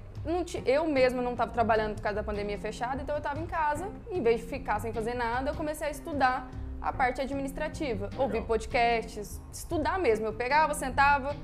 eu 0.65 0.85
mesma 0.85 1.21
não 1.21 1.31
estava 1.31 1.51
trabalhando 1.51 1.95
por 1.95 2.01
causa 2.01 2.17
da 2.17 2.23
pandemia 2.23 2.59
fechada, 2.59 3.01
então 3.01 3.15
eu 3.15 3.19
estava 3.19 3.39
em 3.39 3.45
casa, 3.45 3.89
em 4.11 4.21
vez 4.21 4.41
de 4.41 4.47
ficar 4.47 4.81
sem 4.81 4.91
fazer 4.91 5.13
nada, 5.13 5.51
eu 5.51 5.55
comecei 5.55 5.87
a 5.87 5.91
estudar 5.91 6.49
a 6.81 6.93
parte 6.93 7.21
administrativa. 7.21 8.05
Legal. 8.05 8.21
Ouvir 8.21 8.41
podcasts, 8.43 9.41
estudar 9.51 9.99
mesmo. 9.99 10.25
Eu 10.25 10.33
pegava, 10.33 10.73
sentava, 10.73 11.35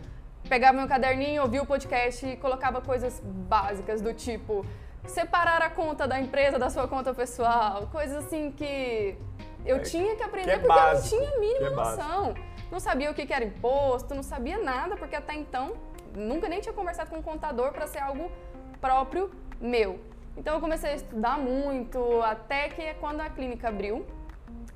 pegava 0.47 0.77
meu 0.77 0.87
caderninho, 0.87 1.41
ouvia 1.41 1.61
o 1.61 1.65
podcast 1.65 2.25
e 2.25 2.35
colocava 2.37 2.81
coisas 2.81 3.21
básicas 3.23 4.01
do 4.01 4.13
tipo 4.13 4.65
separar 5.05 5.61
a 5.61 5.69
conta 5.69 6.07
da 6.07 6.19
empresa 6.19 6.59
da 6.59 6.69
sua 6.69 6.87
conta 6.87 7.13
pessoal, 7.13 7.87
coisas 7.91 8.25
assim 8.25 8.51
que 8.51 9.17
eu 9.65 9.77
é, 9.77 9.79
tinha 9.79 10.15
que 10.15 10.23
aprender 10.23 10.45
que 10.45 10.51
é 10.51 10.59
porque 10.59 10.67
básico, 10.67 11.15
eu 11.15 11.21
não 11.21 11.27
tinha 11.27 11.37
a 11.37 11.39
mínima 11.39 11.67
é 11.67 11.69
noção. 11.69 12.35
Não 12.71 12.79
sabia 12.79 13.11
o 13.11 13.13
que 13.13 13.31
era 13.31 13.43
imposto, 13.43 14.15
não 14.15 14.23
sabia 14.23 14.57
nada, 14.57 14.95
porque 14.95 15.15
até 15.15 15.35
então 15.35 15.73
nunca 16.15 16.47
nem 16.47 16.61
tinha 16.61 16.73
conversado 16.73 17.09
com 17.09 17.17
um 17.17 17.21
contador 17.21 17.71
para 17.71 17.85
ser 17.87 17.99
algo 17.99 18.31
próprio 18.79 19.29
meu. 19.59 19.99
Então 20.37 20.55
eu 20.55 20.61
comecei 20.61 20.91
a 20.91 20.95
estudar 20.95 21.37
muito, 21.37 22.21
até 22.21 22.69
que 22.69 22.93
quando 22.95 23.19
a 23.19 23.29
clínica 23.29 23.67
abriu, 23.67 24.05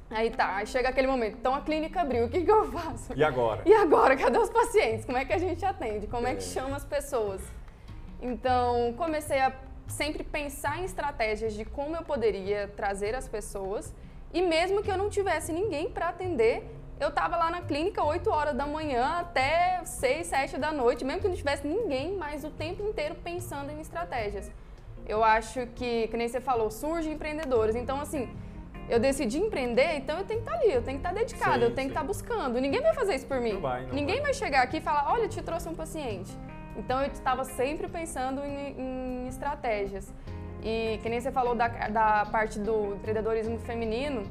Aí 0.09 0.29
tá, 0.29 0.57
aí 0.57 0.67
chega 0.67 0.89
aquele 0.89 1.07
momento. 1.07 1.37
Então 1.39 1.53
a 1.53 1.61
clínica 1.61 2.01
abriu, 2.01 2.25
o 2.25 2.29
que, 2.29 2.43
que 2.43 2.51
eu 2.51 2.71
faço? 2.71 3.13
E 3.15 3.23
agora? 3.23 3.61
E 3.65 3.73
agora? 3.73 4.15
Cadê 4.15 4.37
os 4.37 4.49
pacientes? 4.49 5.05
Como 5.05 5.17
é 5.17 5.25
que 5.25 5.33
a 5.33 5.37
gente 5.37 5.65
atende? 5.65 6.07
Como 6.07 6.27
é, 6.27 6.31
é 6.31 6.35
que 6.35 6.43
chama 6.43 6.75
as 6.75 6.85
pessoas? 6.85 7.41
Então 8.21 8.93
comecei 8.97 9.39
a 9.39 9.51
sempre 9.87 10.23
pensar 10.23 10.79
em 10.79 10.85
estratégias 10.85 11.53
de 11.53 11.65
como 11.65 11.95
eu 11.95 12.03
poderia 12.03 12.67
trazer 12.75 13.15
as 13.15 13.27
pessoas. 13.27 13.93
E 14.33 14.41
mesmo 14.41 14.83
que 14.83 14.91
eu 14.91 14.97
não 14.97 15.09
tivesse 15.09 15.51
ninguém 15.51 15.89
para 15.89 16.09
atender, 16.09 16.63
eu 16.99 17.09
estava 17.09 17.35
lá 17.35 17.49
na 17.49 17.61
clínica 17.61 18.03
8 18.03 18.29
horas 18.29 18.55
da 18.55 18.65
manhã 18.65 19.19
até 19.19 19.83
6, 19.83 20.27
7 20.27 20.57
da 20.57 20.71
noite, 20.71 21.03
mesmo 21.03 21.21
que 21.21 21.27
não 21.27 21.35
tivesse 21.35 21.67
ninguém, 21.67 22.15
mas 22.15 22.43
o 22.43 22.49
tempo 22.49 22.83
inteiro 22.83 23.15
pensando 23.15 23.71
em 23.71 23.81
estratégias. 23.81 24.51
Eu 25.07 25.23
acho 25.23 25.67
que, 25.75 26.07
que 26.07 26.17
nem 26.17 26.27
você 26.27 26.41
falou, 26.41 26.71
surgem 26.71 27.13
empreendedores. 27.13 27.75
Então, 27.75 27.99
assim, 27.99 28.29
eu 28.89 28.99
decidi 28.99 29.39
empreender, 29.39 29.95
então 29.97 30.17
eu 30.17 30.25
tenho 30.25 30.41
que 30.41 30.47
estar 30.47 30.61
ali, 30.61 30.73
eu 30.73 30.81
tenho 30.81 30.99
que 30.99 31.07
estar 31.07 31.13
dedicada, 31.13 31.57
sim, 31.57 31.63
eu 31.63 31.75
tenho 31.75 31.87
sim. 31.87 31.93
que 31.93 31.99
estar 31.99 32.03
buscando. 32.03 32.59
Ninguém 32.59 32.81
vai 32.81 32.93
fazer 32.93 33.15
isso 33.15 33.25
por 33.25 33.39
mim. 33.41 33.53
Não 33.53 33.61
vai, 33.61 33.85
não 33.85 33.93
Ninguém 33.93 34.15
vai. 34.15 34.25
vai 34.25 34.33
chegar 34.33 34.61
aqui 34.61 34.77
e 34.77 34.81
falar, 34.81 35.11
olha, 35.11 35.23
eu 35.23 35.29
te 35.29 35.41
trouxe 35.41 35.67
um 35.67 35.75
paciente. 35.75 36.31
Então 36.77 37.01
eu 37.01 37.11
estava 37.11 37.43
sempre 37.43 37.87
pensando 37.87 38.43
em, 38.43 38.79
em, 38.79 39.27
estratégias. 39.27 40.13
E 40.61 40.99
que 41.01 41.09
nem 41.09 41.19
você 41.19 41.31
falou 41.31 41.55
da, 41.55 41.67
da 41.67 42.25
parte 42.25 42.59
do 42.59 42.95
empreendedorismo 42.95 43.57
feminino, 43.59 44.23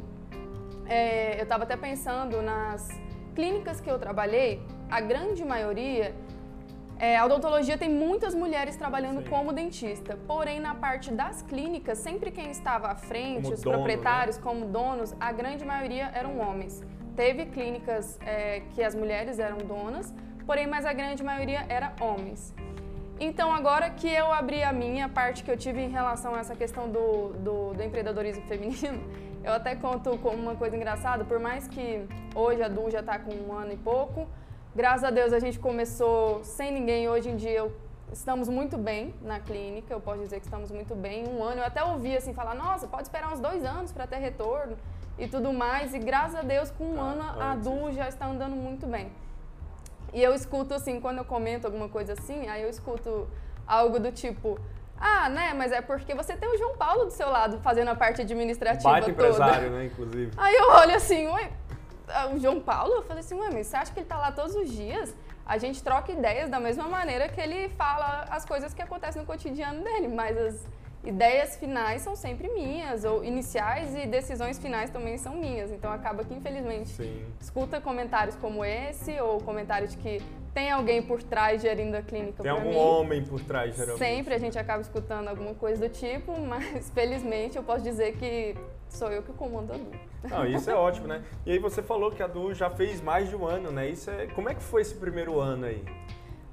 é, 0.87 1.39
eu 1.39 1.45
estava 1.45 1.65
até 1.65 1.77
pensando 1.77 2.43
nas 2.43 2.89
clínicas 3.35 3.81
que 3.81 3.91
eu 3.91 3.99
trabalhei, 3.99 4.63
a 4.91 5.01
grande 5.01 5.45
maioria 5.45 6.15
É, 6.99 7.17
a 7.17 7.25
odontologia 7.25 7.77
tem 7.77 7.89
muitas 7.89 8.35
mulheres 8.35 8.77
trabalhando 8.77 9.23
Sim. 9.23 9.29
como 9.29 9.53
dentista, 9.53 10.17
porém 10.27 10.61
na 10.61 10.75
parte 10.75 11.11
das 11.11 11.43
clínicas, 11.43 11.99
sempre 11.99 12.31
quem 12.31 12.51
estava 12.51 12.89
à 12.89 12.95
frente, 12.95 13.43
como 13.43 13.55
os 13.55 13.63
dono, 13.63 13.77
proprietários, 13.77 14.37
né? 14.37 14.43
como 14.43 14.67
donos, 14.67 15.15
a 15.19 15.33
grande 15.33 15.65
maioria 15.65 16.11
eram 16.15 16.39
homens. 16.39 16.83
Teve 17.17 17.47
clínicas 17.47 18.19
é, 18.25 18.63
que 18.75 18.83
as 18.83 18.95
mulheres 18.95 19.39
eram 19.39 19.59
donas, 19.59 20.15
porém, 20.47 20.67
mas 20.67 20.87
a 20.87 20.93
grande 20.93 21.23
maioria 21.23 21.65
era 21.69 21.93
homens. 22.01 22.55
Então, 23.19 23.53
agora 23.53 23.91
que 23.91 24.09
eu 24.09 24.33
abri 24.33 24.63
a 24.63 24.73
minha 24.73 25.09
parte 25.09 25.45
que 25.45 25.51
eu 25.51 25.57
tive 25.57 25.81
em 25.81 25.89
relação 25.89 26.35
a 26.35 26.41
essa 26.41 26.57
questão 26.57 26.89
do, 26.89 27.29
do, 27.35 27.75
do 27.75 27.83
empreendedorismo 27.83 28.43
feminino, 28.47 29.01
eu 29.43 29.53
até 29.53 29.77
conto 29.77 30.17
como 30.19 30.37
uma 30.37 30.57
coisa 30.57 30.77
engraçada, 30.77 31.25
por 31.25 31.39
mais 31.39 31.69
que 31.69 32.07
hoje 32.35 32.63
a 32.63 32.69
Du 32.69 32.91
já 32.91 33.01
está 33.01 33.19
com 33.19 33.33
um 33.33 33.53
ano 33.53 33.73
e 33.73 33.77
pouco, 33.77 34.29
graças 34.75 35.05
a 35.05 35.11
Deus 35.11 35.33
a 35.33 35.39
gente 35.39 35.59
começou 35.59 36.43
sem 36.43 36.73
ninguém, 36.73 37.09
hoje 37.09 37.31
em 37.31 37.37
dia 37.37 37.53
eu, 37.53 37.73
estamos 38.13 38.49
muito 38.49 38.77
bem 38.77 39.15
na 39.23 39.39
clínica, 39.39 39.93
eu 39.95 40.01
posso 40.01 40.21
dizer 40.21 40.41
que 40.41 40.47
estamos 40.47 40.71
muito 40.71 40.95
bem. 40.95 41.27
Um 41.29 41.43
ano 41.43 41.61
eu 41.61 41.65
até 41.65 41.83
ouvi 41.85 42.17
assim 42.17 42.35
falar, 42.35 42.55
nossa, 42.55 42.87
pode 42.87 43.05
esperar 43.05 43.33
uns 43.33 43.41
dois 43.41 43.65
anos 43.65 43.93
para 43.93 44.07
ter 44.07 44.17
retorno 44.17 44.77
e 45.19 45.29
tudo 45.29 45.53
mais, 45.53 45.95
e 45.95 45.99
graças 45.99 46.35
a 46.35 46.43
Deus 46.43 46.71
com 46.71 46.85
um 46.85 47.01
ah, 47.01 47.11
ano 47.13 47.43
a 47.43 47.55
Du 47.55 47.93
já 47.93 48.09
está 48.09 48.27
andando 48.27 48.57
muito 48.57 48.87
bem. 48.87 49.13
E 50.13 50.23
eu 50.23 50.35
escuto 50.35 50.75
assim, 50.75 51.01
quando 51.01 51.19
eu 51.19 51.25
comento 51.25 51.67
alguma 51.67 51.89
coisa 51.89 52.13
assim, 52.13 52.49
aí 52.49 52.63
eu 52.63 52.71
escuto 52.71 53.29
algo 53.67 53.99
do 53.99 54.13
tipo, 54.13 54.59
ah, 54.99 55.29
né, 55.29 55.53
mas 55.55 55.73
é 55.73 55.81
porque 55.81 56.15
você 56.15 56.37
tem 56.37 56.49
o 56.49 56.57
João 56.57 56.77
Paulo 56.77 57.05
do 57.07 57.11
seu 57.11 57.29
lado 57.29 57.59
fazendo 57.59 57.89
a 57.89 57.95
parte 57.95 58.23
administrativa 58.23 58.91
Baita 58.91 59.13
toda. 59.13 59.29
empresário, 59.29 59.71
né, 59.71 59.87
inclusive. 59.87 60.33
Aí 60.37 60.55
eu 60.55 60.71
olho 60.71 60.95
assim, 60.95 61.27
ah, 61.27 61.51
o 62.33 62.39
João 62.39 62.61
Paulo? 62.61 62.95
Eu 62.95 63.03
falei 63.03 63.21
assim, 63.21 63.35
mas 63.35 63.67
você 63.67 63.77
acha 63.77 63.93
que 63.93 64.01
ele 64.01 64.07
tá 64.07 64.19
lá 64.19 64.33
todos 64.33 64.55
os 64.55 64.71
dias? 64.71 65.15
A 65.47 65.59
gente 65.59 65.83
troca 65.83 66.11
ideias 66.13 66.49
da 66.49 66.59
mesma 66.59 66.89
maneira 66.89 67.29
que 67.29 67.41
ele 67.41 67.69
fala 67.71 68.27
as 68.31 68.45
coisas 68.45 68.73
que 68.73 68.81
acontecem 68.81 69.21
no 69.21 69.27
cotidiano 69.27 69.83
dele, 69.85 70.09
mas 70.09 70.37
as 70.37 70.67
ideias 71.05 71.57
finais 71.57 72.03
são 72.03 72.17
sempre 72.17 72.49
minhas, 72.49 73.05
ou 73.05 73.25
iniciais 73.25 73.95
e 73.95 74.07
decisões 74.07 74.59
finais 74.59 74.91
também 74.91 75.19
são 75.19 75.35
minhas. 75.35 75.71
Então 75.71 75.93
acaba 75.93 76.25
que, 76.25 76.35
infelizmente, 76.35 76.91
Sim. 76.91 77.25
escuta 77.41 77.81
comentários 77.81 78.37
como 78.37 78.65
esse, 78.65 79.19
ou 79.21 79.41
comentários 79.41 79.93
de 79.93 79.99
que 79.99 80.23
tem 80.55 80.71
alguém 80.71 81.03
por 81.03 81.23
trás 81.23 81.61
gerindo 81.61 81.97
a 81.97 82.03
clínica 82.03 82.43
Tem 82.43 82.51
algum 82.51 82.71
mim. 82.71 82.77
homem 82.77 83.25
por 83.25 83.41
trás, 83.41 83.75
geralmente. 83.75 83.99
Sempre 83.99 84.35
a 84.35 84.39
gente 84.39 84.59
acaba 84.59 84.81
escutando 84.81 85.29
alguma 85.29 85.53
coisa 85.55 85.89
do 85.89 85.93
tipo, 85.93 86.39
mas 86.41 86.91
felizmente 86.91 87.57
eu 87.57 87.63
posso 87.63 87.83
dizer 87.83 88.17
que 88.17 88.57
sou 88.89 89.11
eu 89.11 89.23
que 89.23 89.33
comando 89.33 89.73
a 89.73 89.77
Du. 89.77 89.91
Não, 90.31 90.47
isso 90.47 90.71
é 90.71 90.75
ótimo, 90.75 91.09
né? 91.09 91.23
E 91.45 91.53
aí 91.53 91.59
você 91.59 91.83
falou 91.83 92.11
que 92.11 92.23
a 92.23 92.27
Du 92.27 92.55
já 92.55 92.71
fez 92.71 93.01
mais 93.01 93.29
de 93.29 93.37
um 93.37 93.45
ano, 93.45 93.71
né? 93.71 93.89
Isso 93.89 94.11
é... 94.11 94.27
Como 94.29 94.49
é 94.49 94.55
que 94.55 94.63
foi 94.63 94.81
esse 94.81 94.95
primeiro 94.95 95.41
ano 95.41 95.67
aí? 95.67 95.85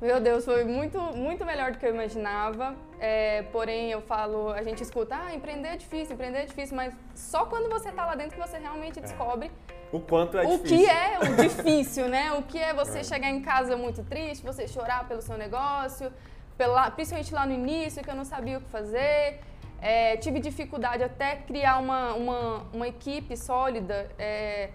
Meu 0.01 0.19
Deus, 0.19 0.43
foi 0.45 0.63
muito, 0.63 0.99
muito 1.15 1.45
melhor 1.45 1.71
do 1.71 1.77
que 1.77 1.85
eu 1.85 1.93
imaginava. 1.93 2.75
É, 2.99 3.43
porém, 3.51 3.91
eu 3.91 4.01
falo, 4.01 4.49
a 4.49 4.63
gente 4.63 4.81
escuta, 4.81 5.15
ah, 5.15 5.35
empreender 5.35 5.67
é 5.67 5.77
difícil, 5.77 6.15
empreender 6.15 6.39
é 6.39 6.45
difícil, 6.45 6.75
mas 6.75 6.91
só 7.13 7.45
quando 7.45 7.69
você 7.69 7.89
está 7.89 8.03
lá 8.07 8.15
dentro 8.15 8.35
que 8.35 8.47
você 8.47 8.57
realmente 8.57 8.97
é. 8.97 9.01
descobre 9.03 9.51
o 9.91 9.99
quanto 9.99 10.39
é 10.39 10.41
o 10.41 10.57
difícil. 10.57 10.77
que 10.77 10.89
é 10.89 11.19
o 11.19 11.35
difícil, 11.35 12.09
né? 12.09 12.31
O 12.33 12.41
que 12.41 12.57
é 12.57 12.73
você 12.73 12.99
é. 12.99 13.03
chegar 13.03 13.29
em 13.29 13.41
casa 13.43 13.77
muito 13.77 14.03
triste, 14.03 14.43
você 14.43 14.67
chorar 14.67 15.07
pelo 15.07 15.21
seu 15.21 15.37
negócio, 15.37 16.11
pela, 16.57 16.89
principalmente 16.89 17.31
lá 17.31 17.45
no 17.45 17.53
início, 17.53 18.03
que 18.03 18.09
eu 18.09 18.15
não 18.15 18.25
sabia 18.25 18.57
o 18.57 18.61
que 18.61 18.69
fazer. 18.69 19.39
É, 19.79 20.17
tive 20.17 20.39
dificuldade 20.39 21.03
até 21.03 21.35
criar 21.35 21.77
uma, 21.77 22.13
uma, 22.13 22.65
uma 22.73 22.87
equipe 22.87 23.37
sólida. 23.37 24.09
É, 24.17 24.71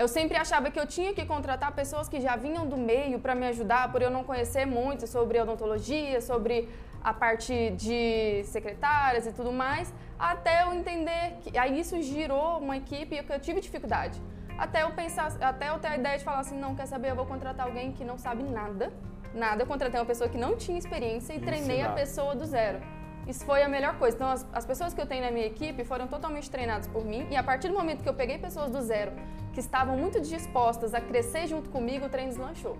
eu 0.00 0.08
sempre 0.08 0.36
achava 0.44 0.70
que 0.70 0.80
eu 0.80 0.86
tinha 0.86 1.12
que 1.12 1.26
contratar 1.26 1.70
pessoas 1.72 2.08
que 2.08 2.18
já 2.26 2.34
vinham 2.34 2.66
do 2.66 2.78
meio 2.90 3.18
para 3.18 3.34
me 3.34 3.46
ajudar, 3.48 3.92
por 3.92 4.00
eu 4.00 4.10
não 4.10 4.24
conhecer 4.24 4.64
muito 4.64 5.06
sobre 5.06 5.38
odontologia, 5.38 6.22
sobre 6.22 6.54
a 7.04 7.12
parte 7.12 7.54
de 7.72 8.42
secretárias 8.44 9.26
e 9.26 9.32
tudo 9.32 9.52
mais, 9.52 9.92
até 10.18 10.62
eu 10.62 10.72
entender 10.72 11.36
que 11.42 11.58
aí 11.58 11.78
isso 11.78 12.00
girou 12.00 12.60
uma 12.60 12.78
equipe 12.78 13.22
que 13.22 13.30
eu 13.30 13.38
tive 13.38 13.60
dificuldade. 13.60 14.18
Até 14.56 14.84
eu 14.84 14.90
pensar, 14.92 15.36
até 15.42 15.68
eu 15.68 15.78
ter 15.78 15.88
a 15.88 15.96
ideia 15.98 16.16
de 16.16 16.24
falar 16.24 16.40
assim, 16.40 16.58
não 16.58 16.74
quer 16.74 16.86
saber, 16.86 17.10
eu 17.10 17.16
vou 17.16 17.26
contratar 17.26 17.66
alguém 17.66 17.92
que 17.92 18.02
não 18.02 18.16
sabe 18.16 18.42
nada, 18.42 18.90
nada. 19.34 19.62
Eu 19.62 19.66
contratei 19.66 20.00
uma 20.00 20.06
pessoa 20.06 20.30
que 20.30 20.38
não 20.38 20.56
tinha 20.56 20.78
experiência 20.78 21.34
e 21.34 21.36
Ensinar. 21.36 21.52
treinei 21.52 21.82
a 21.82 21.90
pessoa 21.90 22.34
do 22.34 22.46
zero. 22.46 22.80
Isso 23.30 23.44
foi 23.44 23.62
a 23.62 23.68
melhor 23.68 23.96
coisa. 23.96 24.16
Então, 24.16 24.28
as, 24.28 24.44
as, 24.52 24.66
pessoas 24.66 24.92
que 24.92 25.00
eu 25.00 25.06
tenho 25.06 25.22
na 25.22 25.30
minha 25.30 25.46
equipe 25.46 25.84
foram 25.84 26.08
totalmente 26.08 26.50
treinadas 26.50 26.88
por 26.88 27.04
mim. 27.04 27.28
E 27.30 27.36
a 27.36 27.44
partir 27.44 27.68
do 27.68 27.74
momento 27.74 28.02
que 28.02 28.08
eu 28.08 28.14
peguei 28.22 28.38
pessoas 28.38 28.72
do 28.72 28.80
zero, 28.82 29.12
que 29.54 29.60
estavam 29.60 29.96
muito 29.96 30.20
dispostas 30.20 30.92
a 30.94 31.00
crescer 31.00 31.46
junto 31.46 31.70
comigo, 31.70 32.06
o 32.06 32.08
treino 32.08 32.30
deslanchou. 32.30 32.76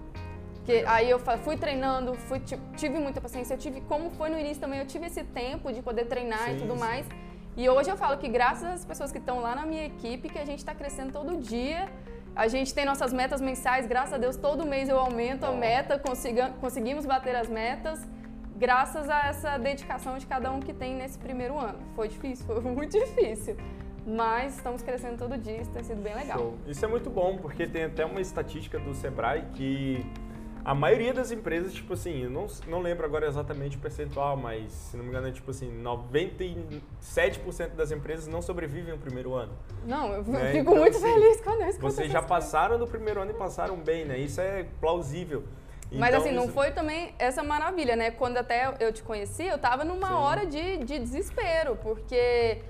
Que 0.64 0.84
aí 0.86 1.08
eu 1.08 1.20
fui 1.46 1.56
treinando, 1.56 2.14
fui, 2.14 2.40
tive 2.76 2.98
muita 2.98 3.20
paciência. 3.20 3.54
Eu 3.54 3.58
tive, 3.58 3.80
como 3.82 4.10
foi 4.10 4.28
no 4.28 4.38
início 4.38 4.60
também, 4.60 4.80
eu 4.80 4.86
tive 4.86 5.06
esse 5.06 5.22
tempo 5.22 5.72
de 5.72 5.82
poder 5.82 6.06
treinar 6.06 6.46
sim, 6.46 6.56
e 6.56 6.58
tudo 6.58 6.74
sim. 6.74 6.80
mais. 6.80 7.06
E 7.56 7.68
hoje 7.68 7.88
eu 7.88 7.96
falo 7.96 8.16
que 8.18 8.28
graças 8.28 8.68
às 8.68 8.84
pessoas 8.84 9.12
que 9.12 9.18
estão 9.18 9.38
lá 9.40 9.54
na 9.54 9.64
minha 9.64 9.86
equipe, 9.86 10.28
que 10.28 10.38
a 10.38 10.44
gente 10.44 10.58
está 10.58 10.74
crescendo 10.74 11.12
todo 11.12 11.36
dia. 11.36 11.88
A 12.34 12.48
gente 12.48 12.72
tem 12.74 12.84
nossas 12.84 13.12
metas 13.12 13.40
mensais, 13.40 13.86
graças 13.86 14.14
a 14.14 14.18
Deus, 14.18 14.36
todo 14.36 14.64
mês 14.64 14.88
eu 14.88 14.98
aumento 14.98 15.44
a 15.44 15.52
meta, 15.52 15.98
consiga, 15.98 16.50
conseguimos 16.60 17.04
bater 17.04 17.34
as 17.36 17.48
metas 17.48 18.00
graças 18.60 19.08
a 19.08 19.28
essa 19.28 19.56
dedicação 19.56 20.18
de 20.18 20.26
cada 20.26 20.52
um 20.52 20.60
que 20.60 20.74
tem 20.74 20.94
nesse 20.94 21.18
primeiro 21.18 21.58
ano. 21.58 21.78
Foi 21.96 22.06
difícil, 22.06 22.44
foi 22.60 22.60
muito 22.60 22.92
difícil. 22.92 23.56
Mas 24.06 24.56
estamos 24.56 24.82
crescendo 24.82 25.16
todo 25.16 25.36
dia, 25.38 25.60
isso 25.60 25.70
tem 25.70 25.82
sido 25.82 26.02
bem 26.02 26.14
legal. 26.14 26.38
Show. 26.38 26.58
Isso 26.66 26.84
é 26.84 26.88
muito 26.88 27.08
bom, 27.08 27.38
porque 27.38 27.66
tem 27.66 27.84
até 27.84 28.04
uma 28.04 28.20
estatística 28.20 28.78
do 28.78 28.94
Sebrae 28.94 29.44
que 29.54 30.04
a 30.64 30.74
maioria 30.74 31.12
das 31.12 31.30
empresas, 31.30 31.72
tipo 31.72 31.94
assim, 31.94 32.24
eu 32.24 32.30
não, 32.30 32.46
não 32.66 32.80
lembro 32.80 33.06
agora 33.06 33.26
exatamente 33.26 33.76
o 33.76 33.80
percentual, 33.80 34.36
mas 34.36 34.72
se 34.72 34.96
não 34.96 35.04
me 35.04 35.10
engano 35.10 35.28
é 35.28 35.32
tipo 35.32 35.50
assim, 35.50 35.70
97% 35.82 37.74
das 37.76 37.90
empresas 37.92 38.26
não 38.26 38.42
sobrevivem 38.42 38.92
o 38.92 38.98
primeiro 38.98 39.34
ano. 39.34 39.52
Não, 39.86 40.12
eu 40.12 40.22
né? 40.24 40.52
fico 40.52 40.58
então, 40.58 40.76
muito 40.76 40.96
assim, 40.96 41.12
feliz 41.12 41.40
quando 41.40 41.62
isso 41.62 41.80
Vocês 41.80 42.12
já 42.12 42.22
passaram 42.22 42.78
do 42.78 42.86
primeiro 42.86 43.20
ano 43.20 43.30
e 43.30 43.34
passaram 43.34 43.76
bem, 43.76 44.04
né? 44.04 44.18
Isso 44.18 44.40
é 44.40 44.66
plausível. 44.80 45.44
Mas 45.92 46.10
então, 46.10 46.20
assim, 46.20 46.32
não 46.32 46.44
isso... 46.44 46.52
foi 46.52 46.70
também 46.70 47.14
essa 47.18 47.42
maravilha, 47.42 47.96
né? 47.96 48.10
Quando 48.10 48.36
até 48.36 48.72
eu 48.78 48.92
te 48.92 49.02
conheci, 49.02 49.44
eu 49.44 49.58
tava 49.58 49.84
numa 49.84 50.08
Sim. 50.08 50.14
hora 50.14 50.46
de, 50.46 50.78
de 50.78 50.98
desespero, 50.98 51.76
porque 51.82 52.62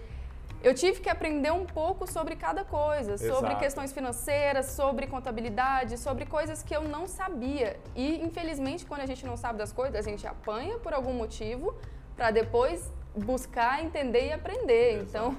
eu 0.62 0.75
tive 0.75 1.00
que 1.00 1.09
aprender 1.09 1.50
um 1.50 1.65
pouco 1.65 2.11
sobre 2.11 2.37
cada 2.37 2.65
coisa, 2.65 3.15
Exato. 3.15 3.35
sobre 3.35 3.55
questões 3.57 3.93
financeiras, 3.93 4.67
sobre 4.67 5.07
contabilidade, 5.07 5.99
sobre 5.99 6.25
coisas 6.27 6.62
que 6.62 6.75
eu 6.75 6.83
não 6.83 7.07
sabia. 7.07 7.79
E 7.95 8.23
infelizmente, 8.23 8.87
quando 8.87 9.03
a 9.03 9.07
gente 9.07 9.27
não 9.27 9.37
sabe 9.37 9.59
das 9.59 9.73
coisas, 9.73 9.95
a 9.95 10.03
gente 10.03 10.27
apanha 10.27 10.79
por 10.79 10.93
algum 10.93 11.12
motivo 11.12 11.75
para 12.17 12.31
depois 12.31 12.91
buscar 13.15 13.83
entender 13.83 14.29
e 14.29 14.33
aprender. 14.33 15.00
Exato. 15.00 15.09
Então, 15.09 15.37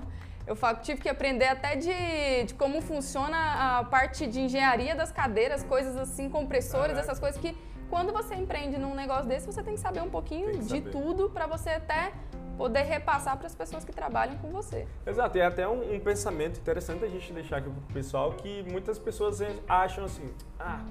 eu 0.48 0.58
tive 0.82 1.02
que 1.02 1.10
aprender 1.10 1.46
até 1.46 1.76
de, 1.76 2.44
de, 2.46 2.54
como 2.56 2.82
funciona 2.82 3.38
a 3.80 3.84
parte 3.84 4.26
de 4.26 4.42
engenharia 4.42 4.96
das 4.96 5.12
cadeiras, 5.12 5.64
coisas 5.64 5.96
assim, 5.96 6.30
compressores, 6.30 6.98
essas 6.98 7.20
coisas 7.20 7.40
que 7.40 7.56
quando 7.92 8.14
você 8.14 8.36
empreende 8.36 8.78
num 8.78 8.96
negócio 8.96 9.28
desse, 9.28 9.46
você 9.46 9.62
tem 9.62 9.74
que 9.74 9.80
saber 9.82 10.02
um 10.02 10.10
pouquinho 10.10 10.58
de 10.60 10.80
tudo 10.80 11.30
para 11.30 11.46
você 11.46 11.72
até 11.72 12.14
poder 12.58 12.84
repassar 12.84 13.38
para 13.38 13.48
as 13.48 13.54
pessoas 13.54 13.84
que 13.84 13.92
trabalham 13.92 14.38
com 14.38 14.50
você. 14.50 14.88
Exato, 15.06 15.38
e 15.38 15.42
é 15.42 15.46
até 15.46 15.68
um, 15.68 15.96
um, 15.96 16.00
pensamento 16.00 16.58
interessante 16.58 17.04
a 17.04 17.10
gente 17.10 17.34
deixar 17.34 17.58
aqui 17.58 17.70
para 17.70 17.80
o 17.80 17.94
pessoal 17.94 18.32
que 18.32 18.64
muitas 18.64 18.98
pessoas 18.98 19.42
acham 19.68 20.06
assim, 20.06 20.34
ah, 20.58 20.86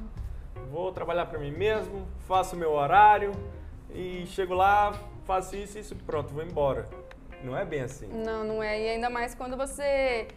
vou 0.70 0.92
trabalhar 0.92 1.24
para 1.24 1.38
mim 1.38 1.50
mesmo, 1.50 2.06
faço 2.28 2.54
meu 2.54 2.72
horário 2.72 3.32
e 3.94 4.26
chego 4.26 4.52
lá, 4.52 4.92
faço 5.24 5.56
isso, 5.56 5.78
isso, 5.78 5.96
pronto, 5.96 6.34
vou 6.34 6.44
embora. 6.44 6.86
Não 7.42 7.56
é 7.56 7.64
bem 7.64 7.80
assim. 7.80 8.08
Não, 8.08 8.44
não 8.44 8.62
é. 8.62 8.78
E 8.78 8.88
ainda 8.90 9.08
mais 9.08 9.34
quando 9.34 9.56
você 9.56 10.28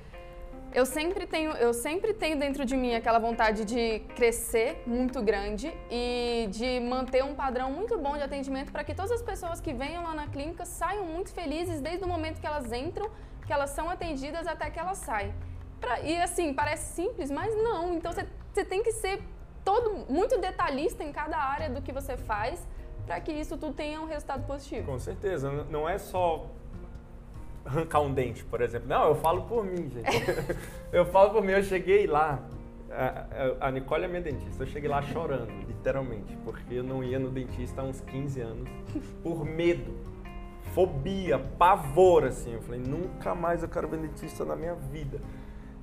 eu 0.73 0.85
sempre 0.85 1.27
tenho, 1.27 1.51
eu 1.51 1.73
sempre 1.73 2.13
tenho 2.13 2.37
dentro 2.37 2.65
de 2.65 2.75
mim 2.75 2.95
aquela 2.95 3.19
vontade 3.19 3.63
de 3.63 3.99
crescer 4.15 4.81
muito 4.87 5.21
grande 5.21 5.71
e 5.89 6.47
de 6.49 6.79
manter 6.79 7.23
um 7.23 7.35
padrão 7.35 7.71
muito 7.71 7.97
bom 7.97 8.17
de 8.17 8.23
atendimento 8.23 8.71
para 8.71 8.83
que 8.83 8.95
todas 8.95 9.11
as 9.11 9.21
pessoas 9.21 9.61
que 9.61 9.71
venham 9.71 10.03
lá 10.03 10.15
na 10.15 10.27
clínica 10.27 10.65
saiam 10.65 11.05
muito 11.05 11.31
felizes 11.31 11.79
desde 11.79 12.03
o 12.03 12.07
momento 12.07 12.41
que 12.41 12.47
elas 12.47 12.71
entram, 12.71 13.09
que 13.45 13.53
elas 13.53 13.69
são 13.69 13.89
atendidas 13.89 14.47
até 14.47 14.69
que 14.71 14.79
elas 14.79 14.97
saem. 14.97 15.33
Pra, 15.79 15.99
e 15.99 16.19
assim, 16.19 16.53
parece 16.53 16.95
simples, 16.95 17.29
mas 17.29 17.55
não. 17.55 17.93
Então 17.93 18.11
você 18.11 18.65
tem 18.65 18.81
que 18.81 18.91
ser 18.93 19.21
todo 19.63 20.11
muito 20.11 20.39
detalhista 20.39 21.03
em 21.03 21.11
cada 21.11 21.37
área 21.37 21.69
do 21.69 21.81
que 21.81 21.91
você 21.91 22.17
faz 22.17 22.67
para 23.05 23.19
que 23.19 23.31
isso 23.31 23.57
tudo 23.57 23.73
tenha 23.75 24.01
um 24.01 24.05
resultado 24.05 24.45
positivo. 24.47 24.91
Com 24.91 24.99
certeza. 24.99 25.51
Não 25.69 25.87
é 25.87 25.97
só 25.97 26.47
arrancar 27.65 28.01
um 28.01 28.13
dente, 28.13 28.43
por 28.43 28.61
exemplo. 28.61 28.87
Não, 28.87 29.07
eu 29.07 29.15
falo 29.15 29.43
por 29.43 29.63
mim, 29.63 29.89
gente. 29.89 30.09
eu 30.91 31.05
falo 31.05 31.31
por 31.31 31.43
mim, 31.43 31.53
eu 31.53 31.63
cheguei 31.63 32.07
lá. 32.07 32.43
A, 32.91 33.67
a, 33.67 33.71
Nicole 33.71 34.03
é 34.03 34.07
minha 34.07 34.21
dentista. 34.21 34.63
Eu 34.63 34.67
cheguei 34.67 34.89
lá 34.89 35.01
chorando, 35.01 35.51
literalmente, 35.67 36.37
porque 36.43 36.75
eu 36.75 36.83
não 36.83 37.03
ia 37.03 37.17
no 37.17 37.29
dentista 37.29 37.81
há 37.81 37.83
uns 37.83 37.99
15 38.01 38.41
anos 38.41 38.69
por 39.23 39.43
medo, 39.43 39.95
fobia, 40.75 41.39
pavor, 41.39 42.25
assim. 42.25 42.53
Eu 42.53 42.61
falei, 42.61 42.79
nunca 42.79 43.33
mais 43.33 43.63
eu 43.63 43.69
quero 43.69 43.87
ver 43.87 43.97
dentista 43.99 44.45
na 44.45 44.55
minha 44.55 44.75
vida. 44.75 45.19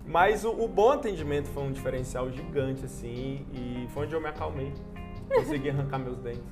Mas 0.07 0.45
o, 0.45 0.51
o 0.51 0.69
bom 0.69 0.91
atendimento 0.91 1.49
foi 1.49 1.63
um 1.63 1.73
diferencial 1.73 2.31
gigante, 2.31 2.85
assim, 2.85 3.47
e 3.53 3.89
foi 3.93 4.05
onde 4.05 4.15
eu 4.15 4.21
me 4.21 4.29
acalmei. 4.29 4.73
Consegui 5.29 5.71
arrancar 5.71 5.99
meus 5.99 6.19
dentes. 6.19 6.43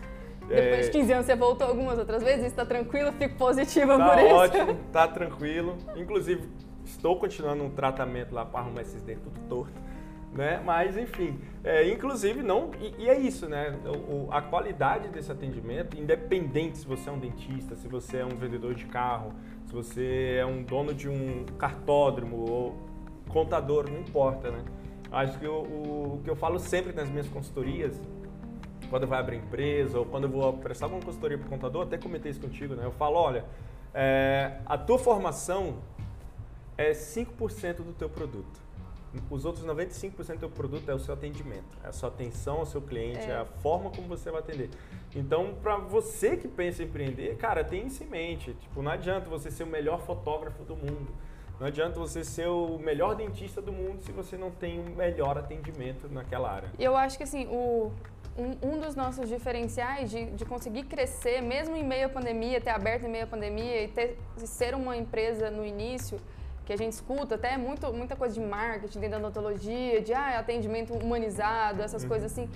Depois 0.49 0.87
de 0.87 0.93
15 0.93 1.12
anos 1.12 1.26
você 1.26 1.37
voltou 1.37 1.67
algumas 1.67 1.99
outras 1.99 2.23
vezes, 2.23 2.47
está 2.47 2.64
tranquilo, 2.64 3.12
fico 3.12 3.37
positiva 3.37 3.99
tá 3.99 4.09
por 4.09 4.19
isso. 4.19 4.35
ótimo, 4.35 4.78
tá 4.93 5.07
tranquilo. 5.07 5.76
Inclusive, 5.95 6.49
estou 6.85 7.17
continuando 7.17 7.64
um 7.64 7.71
tratamento 7.71 8.35
lá 8.35 8.45
para 8.45 8.61
arrumar 8.61 8.83
esses 8.83 9.02
dentes 9.02 9.23
tudo 9.23 9.40
torto. 9.49 9.88
Né? 10.33 10.61
Mas 10.64 10.97
enfim, 10.97 11.38
é, 11.64 11.88
inclusive 11.88 12.43
não 12.43 12.71
e, 12.78 13.05
e, 13.05 13.09
é 13.09 13.19
isso, 13.19 13.49
né? 13.49 13.75
O, 13.87 14.28
a 14.31 14.43
qualidade 14.43 15.09
desse 15.09 15.33
atendimento, 15.33 15.99
independente 15.99 16.78
se 16.78 16.87
você 16.87 17.09
é 17.09 17.12
um 17.12 17.19
dentista, 17.19 17.75
se 17.75 17.88
você 17.88 18.19
é 18.19 18.25
um 18.26 18.37
vendedor 18.37 18.75
de 18.75 18.85
carro, 18.85 19.33
se 19.67 19.73
você 19.73 20.37
é 20.38 20.45
um 20.45 20.62
dono 20.62 20.93
de 20.93 21.09
um 21.09 21.47
cartódromo 21.59 22.45
ou 22.49 22.76
contador, 23.28 23.90
não 23.90 24.00
importa, 24.00 24.50
né? 24.50 24.62
Acho 25.11 25.38
que 25.38 25.47
o, 25.47 25.62
o, 25.62 26.14
o 26.17 26.21
que 26.23 26.28
eu 26.28 26.37
falo 26.37 26.59
sempre 26.59 26.93
nas 26.93 27.09
minhas 27.09 27.28
consultorias 27.28 27.99
quando 28.88 29.07
vou 29.07 29.16
abrir 29.16 29.37
empresa 29.37 29.99
ou 29.99 30.04
quando 30.04 30.25
eu 30.25 30.30
vou 30.30 30.52
prestar 30.54 30.87
alguma 30.87 31.02
consultoria 31.02 31.38
para 31.38 31.47
o 31.47 31.50
contador, 31.50 31.83
até 31.83 31.99
comentei 31.99 32.30
isso 32.30 32.40
contigo, 32.40 32.75
né? 32.75 32.85
Eu 32.85 32.92
falo, 32.92 33.16
olha, 33.16 33.45
é, 33.95 34.59
a 34.66 34.76
tua 34.76 34.99
formação 34.99 35.78
é 36.76 36.92
5% 36.92 37.76
do 37.76 37.92
teu 37.92 38.09
produto. 38.09 38.68
Os 39.30 39.45
outros 39.45 39.64
95% 39.64 40.35
do 40.35 40.38
teu 40.38 40.50
produto 40.50 40.90
é 40.90 40.95
o 40.95 40.99
seu 40.99 41.14
atendimento, 41.14 41.78
é 41.83 41.88
a 41.88 41.92
sua 41.92 42.11
atenção 42.11 42.59
ao 42.59 42.66
seu 42.66 42.80
cliente, 42.80 43.21
é, 43.21 43.30
é 43.30 43.37
a 43.37 43.45
forma 43.45 43.90
como 43.90 44.07
você 44.07 44.30
vai 44.30 44.40
atender. 44.40 44.68
Então, 45.16 45.54
para 45.62 45.76
você 45.76 46.37
que 46.37 46.47
pensa 46.47 46.83
em 46.83 46.87
empreender, 46.87 47.37
cara, 47.37 47.64
tem 47.64 47.87
isso 47.87 48.04
em 48.04 48.07
mente. 48.07 48.52
Tipo, 48.54 48.83
não 48.83 48.92
adianta 48.92 49.28
você 49.28 49.50
ser 49.50 49.64
o 49.64 49.66
melhor 49.66 50.00
fotógrafo 50.02 50.62
do 50.62 50.76
mundo. 50.76 51.09
Não 51.59 51.66
adianta 51.66 51.99
você 51.99 52.23
ser 52.23 52.47
o 52.47 52.78
melhor 52.78 53.16
dentista 53.16 53.61
do 53.61 53.73
mundo 53.73 54.00
se 54.02 54.12
você 54.12 54.37
não 54.37 54.50
tem 54.50 54.78
o 54.78 54.85
melhor 54.90 55.37
atendimento 55.37 56.09
naquela 56.09 56.52
área. 56.52 56.71
Eu 56.78 56.97
acho 56.97 57.16
que 57.16 57.25
assim, 57.25 57.47
o, 57.47 57.90
um, 58.38 58.75
um 58.75 58.80
dos 58.80 58.95
nossos 58.95 59.28
diferenciais 59.28 60.11
de, 60.11 60.26
de 60.26 60.45
conseguir 60.45 60.85
crescer, 60.85 61.42
mesmo 61.42 61.76
em 61.76 61.85
meio 61.85 62.07
à 62.07 62.09
pandemia, 62.09 62.61
ter 62.61 62.71
aberto 62.71 63.04
em 63.04 63.09
meio 63.09 63.25
à 63.25 63.26
pandemia 63.26 63.83
e 63.83 63.88
ter, 63.88 64.16
ser 64.37 64.75
uma 64.75 64.97
empresa 64.97 65.50
no 65.50 65.66
início, 65.66 66.21
que 66.64 66.73
a 66.73 66.76
gente 66.76 66.92
escuta 66.92 67.35
até 67.35 67.57
muito, 67.57 67.92
muita 67.92 68.14
coisa 68.14 68.35
de 68.35 68.40
marketing, 68.40 69.00
de 69.00 69.07
odontologia, 69.16 70.00
de 70.00 70.14
ah, 70.14 70.38
atendimento 70.38 70.95
humanizado, 70.95 71.83
essas 71.83 72.02
uhum. 72.02 72.09
coisas 72.09 72.30
assim. 72.30 72.49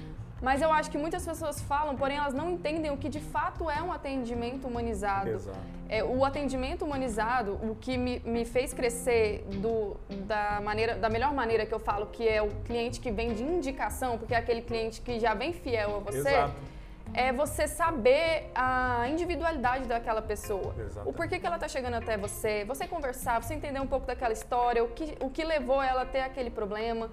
Mas 0.42 0.60
eu 0.60 0.72
acho 0.72 0.90
que 0.90 0.98
muitas 0.98 1.24
pessoas 1.24 1.60
falam, 1.60 1.94
porém 1.94 2.16
elas 2.16 2.34
não 2.34 2.50
entendem 2.50 2.90
o 2.90 2.96
que 2.96 3.08
de 3.08 3.20
fato 3.20 3.70
é 3.70 3.80
um 3.80 3.92
atendimento 3.92 4.66
humanizado. 4.66 5.30
Exato. 5.30 5.58
É, 5.88 6.02
o 6.02 6.24
atendimento 6.24 6.84
humanizado, 6.84 7.52
o 7.62 7.76
que 7.76 7.96
me, 7.96 8.18
me 8.24 8.44
fez 8.44 8.74
crescer 8.74 9.46
do, 9.60 9.96
da, 10.26 10.60
maneira, 10.60 10.96
da 10.96 11.08
melhor 11.08 11.32
maneira 11.32 11.64
que 11.64 11.72
eu 11.72 11.78
falo, 11.78 12.06
que 12.06 12.28
é 12.28 12.42
o 12.42 12.48
cliente 12.64 12.98
que 12.98 13.12
vem 13.12 13.34
de 13.34 13.44
indicação, 13.44 14.18
porque 14.18 14.34
é 14.34 14.38
aquele 14.38 14.62
cliente 14.62 15.00
que 15.00 15.20
já 15.20 15.32
vem 15.32 15.52
fiel 15.52 15.96
a 15.96 15.98
você. 16.00 16.18
Exato. 16.18 16.72
É 17.14 17.30
você 17.30 17.68
saber 17.68 18.50
a 18.54 19.06
individualidade 19.08 19.86
daquela 19.86 20.22
pessoa. 20.22 20.74
Exatamente. 20.78 21.08
O 21.08 21.12
porquê 21.12 21.38
que 21.38 21.46
ela 21.46 21.56
está 21.56 21.68
chegando 21.68 21.94
até 21.94 22.16
você, 22.16 22.64
você 22.64 22.88
conversar, 22.88 23.42
você 23.42 23.54
entender 23.54 23.80
um 23.80 23.86
pouco 23.86 24.06
daquela 24.06 24.32
história, 24.32 24.82
o 24.82 24.88
que, 24.88 25.16
o 25.20 25.28
que 25.28 25.44
levou 25.44 25.82
ela 25.82 26.02
a 26.02 26.06
ter 26.06 26.20
aquele 26.20 26.50
problema. 26.50 27.10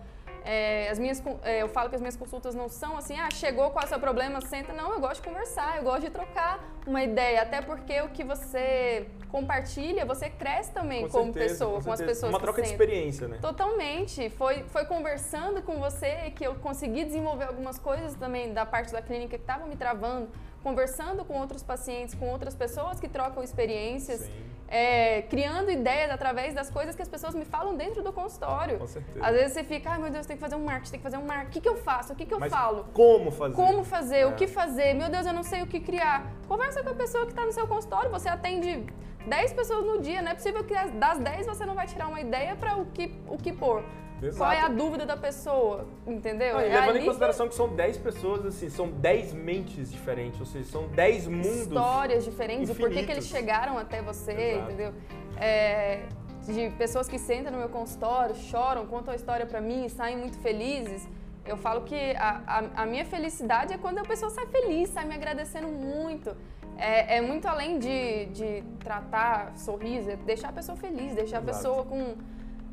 É, 0.52 0.90
as 0.90 0.98
minhas, 0.98 1.22
é, 1.44 1.62
eu 1.62 1.70
falo 1.70 1.90
que 1.90 1.96
as 1.96 2.02
minhas 2.02 2.16
consultas 2.16 2.56
não 2.56 2.68
são 2.68 2.98
assim, 2.98 3.16
ah, 3.20 3.30
chegou, 3.32 3.70
qual 3.70 3.84
é 3.84 3.86
o 3.86 3.88
seu 3.90 4.00
problema, 4.00 4.42
senta. 4.42 4.74
Não, 4.74 4.92
eu 4.92 5.00
gosto 5.00 5.22
de 5.22 5.30
conversar, 5.30 5.78
eu 5.78 5.84
gosto 5.84 6.02
de 6.02 6.10
trocar 6.10 6.60
uma 6.88 7.04
ideia, 7.04 7.44
até 7.44 7.62
porque 7.62 8.02
o 8.02 8.10
que 8.10 8.24
você 8.24 9.06
compartilha, 9.30 10.08
você 10.08 10.28
cresce 10.28 10.72
também 10.72 11.04
com 11.04 11.10
como 11.10 11.34
certeza, 11.34 11.54
pessoa, 11.54 11.78
com, 11.78 11.84
com, 11.84 11.92
as 11.92 12.02
pessoas 12.02 12.32
Uma 12.32 12.40
troca 12.40 12.64
de 12.64 12.68
experiência, 12.68 13.28
né? 13.28 13.38
Totalmente. 13.40 14.28
Foi, 14.32 14.64
foi 14.70 14.86
conversando 14.86 15.62
com 15.62 15.78
você 15.78 16.32
que 16.36 16.48
eu 16.48 16.56
consegui 16.56 17.06
desenvolver 17.06 17.44
algumas 17.44 17.78
coisas 17.78 18.16
também 18.16 18.52
da 18.52 18.66
parte 18.66 18.92
da 18.92 19.04
clínica 19.04 19.38
que 19.38 19.44
estavam 19.44 19.68
me 19.68 19.76
travando, 19.76 20.30
conversando 20.64 21.24
com 21.24 21.36
outros 21.36 21.62
pacientes, 21.62 22.16
com 22.16 22.28
outras 22.28 22.56
pessoas 22.56 23.00
que 23.00 23.08
trocam 23.08 23.44
experiências. 23.44 24.22
Sim 24.22 24.50
é, 24.70 25.24
criando 25.24 25.72
ideias 25.72 26.12
através 26.12 26.54
das 26.54 26.70
coisas 26.70 26.96
que 26.96 27.02
as 27.02 27.10
pessoas 27.10 27.34
me 27.34 27.44
falam 27.44 27.76
dentro 27.76 28.04
do 28.04 28.14
consultório. 28.14 28.78
Com 28.78 28.88
certeza. 28.88 29.26
Às 29.26 29.36
vezes 29.36 29.54
você 29.54 29.64
fica, 29.64 29.90
ai 29.90 30.00
meu 30.00 30.12
Deus, 30.12 30.28
tem 30.28 30.38
que 30.38 30.42
fazer 30.42 30.56
um 30.56 30.64
marketing, 30.64 30.92
tem 30.92 31.00
que 31.00 31.04
fazer 31.04 31.18
um 31.18 31.26
marketing. 31.26 31.50
O 31.50 31.54
que, 31.54 31.62
que 31.62 31.70
eu 31.70 31.78
faço? 31.78 32.14
O 32.14 32.16
que, 32.16 32.26
que 32.26 32.34
eu 32.34 32.40
Mas 32.40 32.52
falo? 32.52 32.86
Como 32.94 33.32
fazer? 33.32 33.56
Como 33.56 33.84
fazer? 33.84 34.20
É. 34.20 34.26
O 34.28 34.36
que 34.36 34.48
fazer? 34.48 34.94
Meu 34.94 35.10
Deus, 35.10 35.26
eu 35.26 35.34
não 35.34 35.44
sei 35.44 35.64
o 35.64 35.68
que 35.68 35.80
criar. 35.80 36.32
Conversa 36.48 36.84
com 36.84 36.90
a 36.90 36.94
pessoa 36.94 37.26
que 37.26 37.32
está 37.32 37.44
no 37.46 37.52
seu 37.52 37.68
consultório. 37.68 38.12
Você 38.12 38.30
atende 38.30 38.86
10 39.26 39.54
pessoas 39.54 39.86
no 39.86 40.02
dia. 40.02 40.22
Não 40.22 40.32
é 40.32 40.36
possível 40.36 40.64
que 40.64 40.74
das 40.74 41.20
10 41.20 41.48
você 41.48 41.66
não 41.66 41.76
vai 41.76 41.88
tirar 41.88 42.08
uma 42.08 42.22
ideia 42.22 42.56
para 42.56 42.78
o 42.78 42.86
que, 42.88 43.14
o 43.28 43.38
que 43.38 43.52
pôr. 43.54 43.84
Exato. 44.22 44.38
Qual 44.38 44.52
é 44.52 44.62
a 44.62 44.68
dúvida 44.68 45.06
da 45.06 45.16
pessoa, 45.16 45.88
entendeu? 46.06 46.58
Ah, 46.58 46.64
é 46.64 46.80
levando 46.82 46.98
em 46.98 47.06
consideração 47.06 47.48
que... 47.48 47.56
são 47.56 47.74
10 47.74 47.98
pessoas, 47.98 48.46
assim, 48.46 48.70
são 48.70 48.90
10 48.90 49.34
mentes 49.34 49.90
diferentes, 49.90 50.40
ou 50.40 50.46
seja, 50.46 50.70
são 50.70 50.88
10 50.90 51.28
mundos 51.28 51.62
Histórias 51.62 52.26
diferentes, 52.26 52.70
infinitos. 52.70 52.96
e 52.96 53.00
por 53.00 53.06
que, 53.06 53.12
eles 53.12 53.28
chegaram 53.28 53.78
até 53.78 54.02
você, 54.02 54.34
Exato. 54.34 54.64
entendeu? 54.66 54.94
É, 55.38 56.02
de 56.46 56.70
pessoas 56.72 57.08
que 57.08 57.18
sentam 57.18 57.52
no 57.52 57.60
meu 57.60 57.70
consultório, 57.70 58.36
choram, 58.36 58.86
contam 58.88 59.14
a 59.14 59.16
história 59.16 59.46
para 59.46 59.62
mim 59.62 59.88
saem 59.88 60.18
muito 60.18 60.38
felizes. 60.40 61.08
Eu 61.46 61.58
falo 61.58 61.82
que 61.82 62.12
a, 62.18 62.42
a, 62.46 62.84
a, 62.84 62.86
minha 62.86 63.06
felicidade 63.06 63.74
é 63.74 63.78
quando 63.78 64.00
a 64.00 64.04
pessoa 64.04 64.30
sai 64.30 64.46
feliz, 64.48 64.90
sai 64.90 65.06
me 65.06 65.16
agradecendo 65.16 65.68
muito. 65.68 66.36
É, 66.80 67.18
é 67.18 67.22
muito 67.22 67.46
além 67.46 67.78
de, 67.78 68.28
de 68.28 68.64
tratar 68.80 69.58
sorriso, 69.58 70.10
é 70.10 70.16
deixar 70.16 70.50
a 70.50 70.54
pessoa 70.54 70.78
feliz, 70.78 71.14
deixar 71.14 71.42
Exato. 71.42 71.50
a 71.50 71.54
pessoa 71.54 71.86
com 71.86 72.16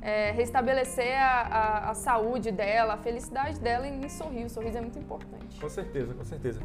é, 0.00 0.30
restabelecer 0.30 1.20
a, 1.20 1.40
a, 1.40 1.90
a, 1.90 1.94
saúde 1.94 2.52
dela, 2.52 2.94
a 2.94 2.96
felicidade 2.98 3.58
dela 3.58 3.88
em, 3.88 4.08
sorrir. 4.08 4.44
O 4.44 4.48
sorriso 4.48 4.78
é 4.78 4.80
muito 4.80 4.96
importante. 4.96 5.60
Com 5.60 5.68
certeza, 5.68 6.14
com 6.14 6.24
certeza. 6.24 6.60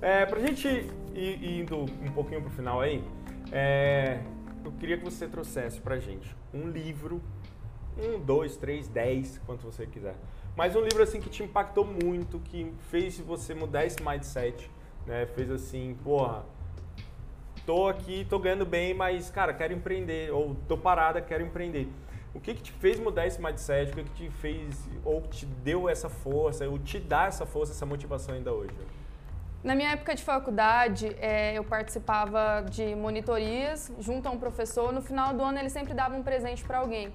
É, 0.00 0.24
pra 0.24 0.38
gente 0.38 0.68
ir 1.12 1.60
indo 1.60 1.80
um 1.80 2.12
pouquinho 2.12 2.40
pro 2.40 2.50
final 2.50 2.80
aí, 2.80 3.02
é, 3.50 4.20
eu 4.64 4.70
queria 4.72 4.96
que 4.96 5.04
você 5.04 5.26
trouxesse 5.26 5.80
pra 5.80 5.98
gente 5.98 6.36
um 6.52 6.68
livro, 6.68 7.20
um, 7.98 8.20
dois, 8.20 8.56
três, 8.56 8.86
dez, 8.86 9.40
quanto 9.44 9.64
você 9.64 9.84
quiser. 9.84 10.14
Mas 10.56 10.76
um 10.76 10.80
livro 10.80 11.02
assim 11.02 11.20
que 11.20 11.28
te 11.28 11.42
impactou 11.42 11.84
muito, 11.84 12.38
que 12.38 12.72
fez 12.88 13.18
você 13.18 13.52
mudar 13.52 13.84
esse 13.84 14.00
mindset, 14.00 14.70
né? 15.04 15.26
Fez 15.34 15.50
assim, 15.50 15.96
porra, 16.04 16.44
tô 17.66 17.88
aqui, 17.88 18.26
tô 18.28 18.38
ganhando 18.38 18.66
bem, 18.66 18.94
mas 18.94 19.30
cara, 19.30 19.52
quero 19.52 19.72
empreender, 19.72 20.32
ou 20.32 20.56
tô 20.68 20.76
parada, 20.76 21.20
quero 21.20 21.44
empreender. 21.44 21.88
O 22.34 22.40
que, 22.40 22.54
que 22.54 22.62
te 22.62 22.72
fez 22.72 22.98
mudar 22.98 23.26
esse 23.26 23.40
mindset? 23.40 23.92
O 23.92 23.94
que, 23.94 24.04
que 24.04 24.24
te 24.24 24.30
fez, 24.30 24.88
ou 25.04 25.22
te 25.22 25.46
deu 25.46 25.88
essa 25.88 26.08
força, 26.08 26.68
ou 26.68 26.78
te 26.78 26.98
dá 26.98 27.26
essa 27.26 27.46
força, 27.46 27.72
essa 27.72 27.86
motivação 27.86 28.34
ainda 28.34 28.52
hoje? 28.52 28.74
Na 29.62 29.74
minha 29.74 29.92
época 29.92 30.14
de 30.14 30.22
faculdade, 30.22 31.16
é, 31.18 31.54
eu 31.54 31.64
participava 31.64 32.66
de 32.68 32.94
monitorias 32.94 33.90
junto 33.98 34.28
a 34.28 34.30
um 34.30 34.38
professor. 34.38 34.92
No 34.92 35.00
final 35.00 35.32
do 35.32 35.42
ano, 35.42 35.58
ele 35.58 35.70
sempre 35.70 35.94
dava 35.94 36.14
um 36.14 36.22
presente 36.22 36.62
para 36.62 36.78
alguém. 36.78 37.10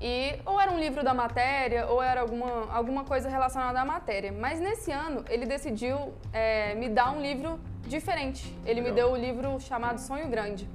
E 0.00 0.40
ou 0.46 0.58
era 0.60 0.72
um 0.72 0.78
livro 0.78 1.04
da 1.04 1.12
matéria, 1.12 1.86
ou 1.86 2.02
era 2.02 2.22
alguma, 2.22 2.72
alguma 2.72 3.04
coisa 3.04 3.28
relacionada 3.28 3.80
à 3.80 3.84
matéria. 3.84 4.32
Mas 4.32 4.58
nesse 4.58 4.90
ano, 4.90 5.24
ele 5.28 5.44
decidiu 5.44 6.14
é, 6.32 6.74
me 6.74 6.88
dar 6.88 7.10
um 7.10 7.20
livro 7.20 7.60
diferente. 7.86 8.56
Ele 8.64 8.80
me 8.80 8.90
deu 8.92 9.08
o 9.08 9.12
um 9.12 9.16
livro 9.16 9.60
chamado 9.60 9.98
Sonho 9.98 10.28
Grande 10.28 10.68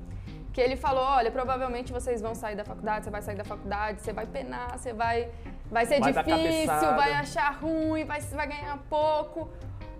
que 0.55 0.61
ele 0.61 0.77
falou, 0.77 1.03
olha, 1.03 1.29
provavelmente 1.29 1.91
vocês 1.91 2.21
vão 2.21 2.33
sair 2.33 2.55
da 2.55 2.63
faculdade, 2.63 3.03
você 3.03 3.11
vai 3.11 3.21
sair 3.21 3.35
da 3.35 3.43
faculdade, 3.43 4.01
você 4.01 4.13
vai 4.13 4.25
penar, 4.25 4.79
você 4.79 4.93
vai, 4.93 5.29
vai 5.69 5.85
ser 5.85 5.99
vai 5.99 6.13
difícil, 6.13 6.95
vai 6.95 7.11
achar 7.11 7.51
ruim, 7.61 8.05
vai, 8.05 8.21
vai 8.21 8.47
ganhar 8.47 8.77
pouco, 8.89 9.49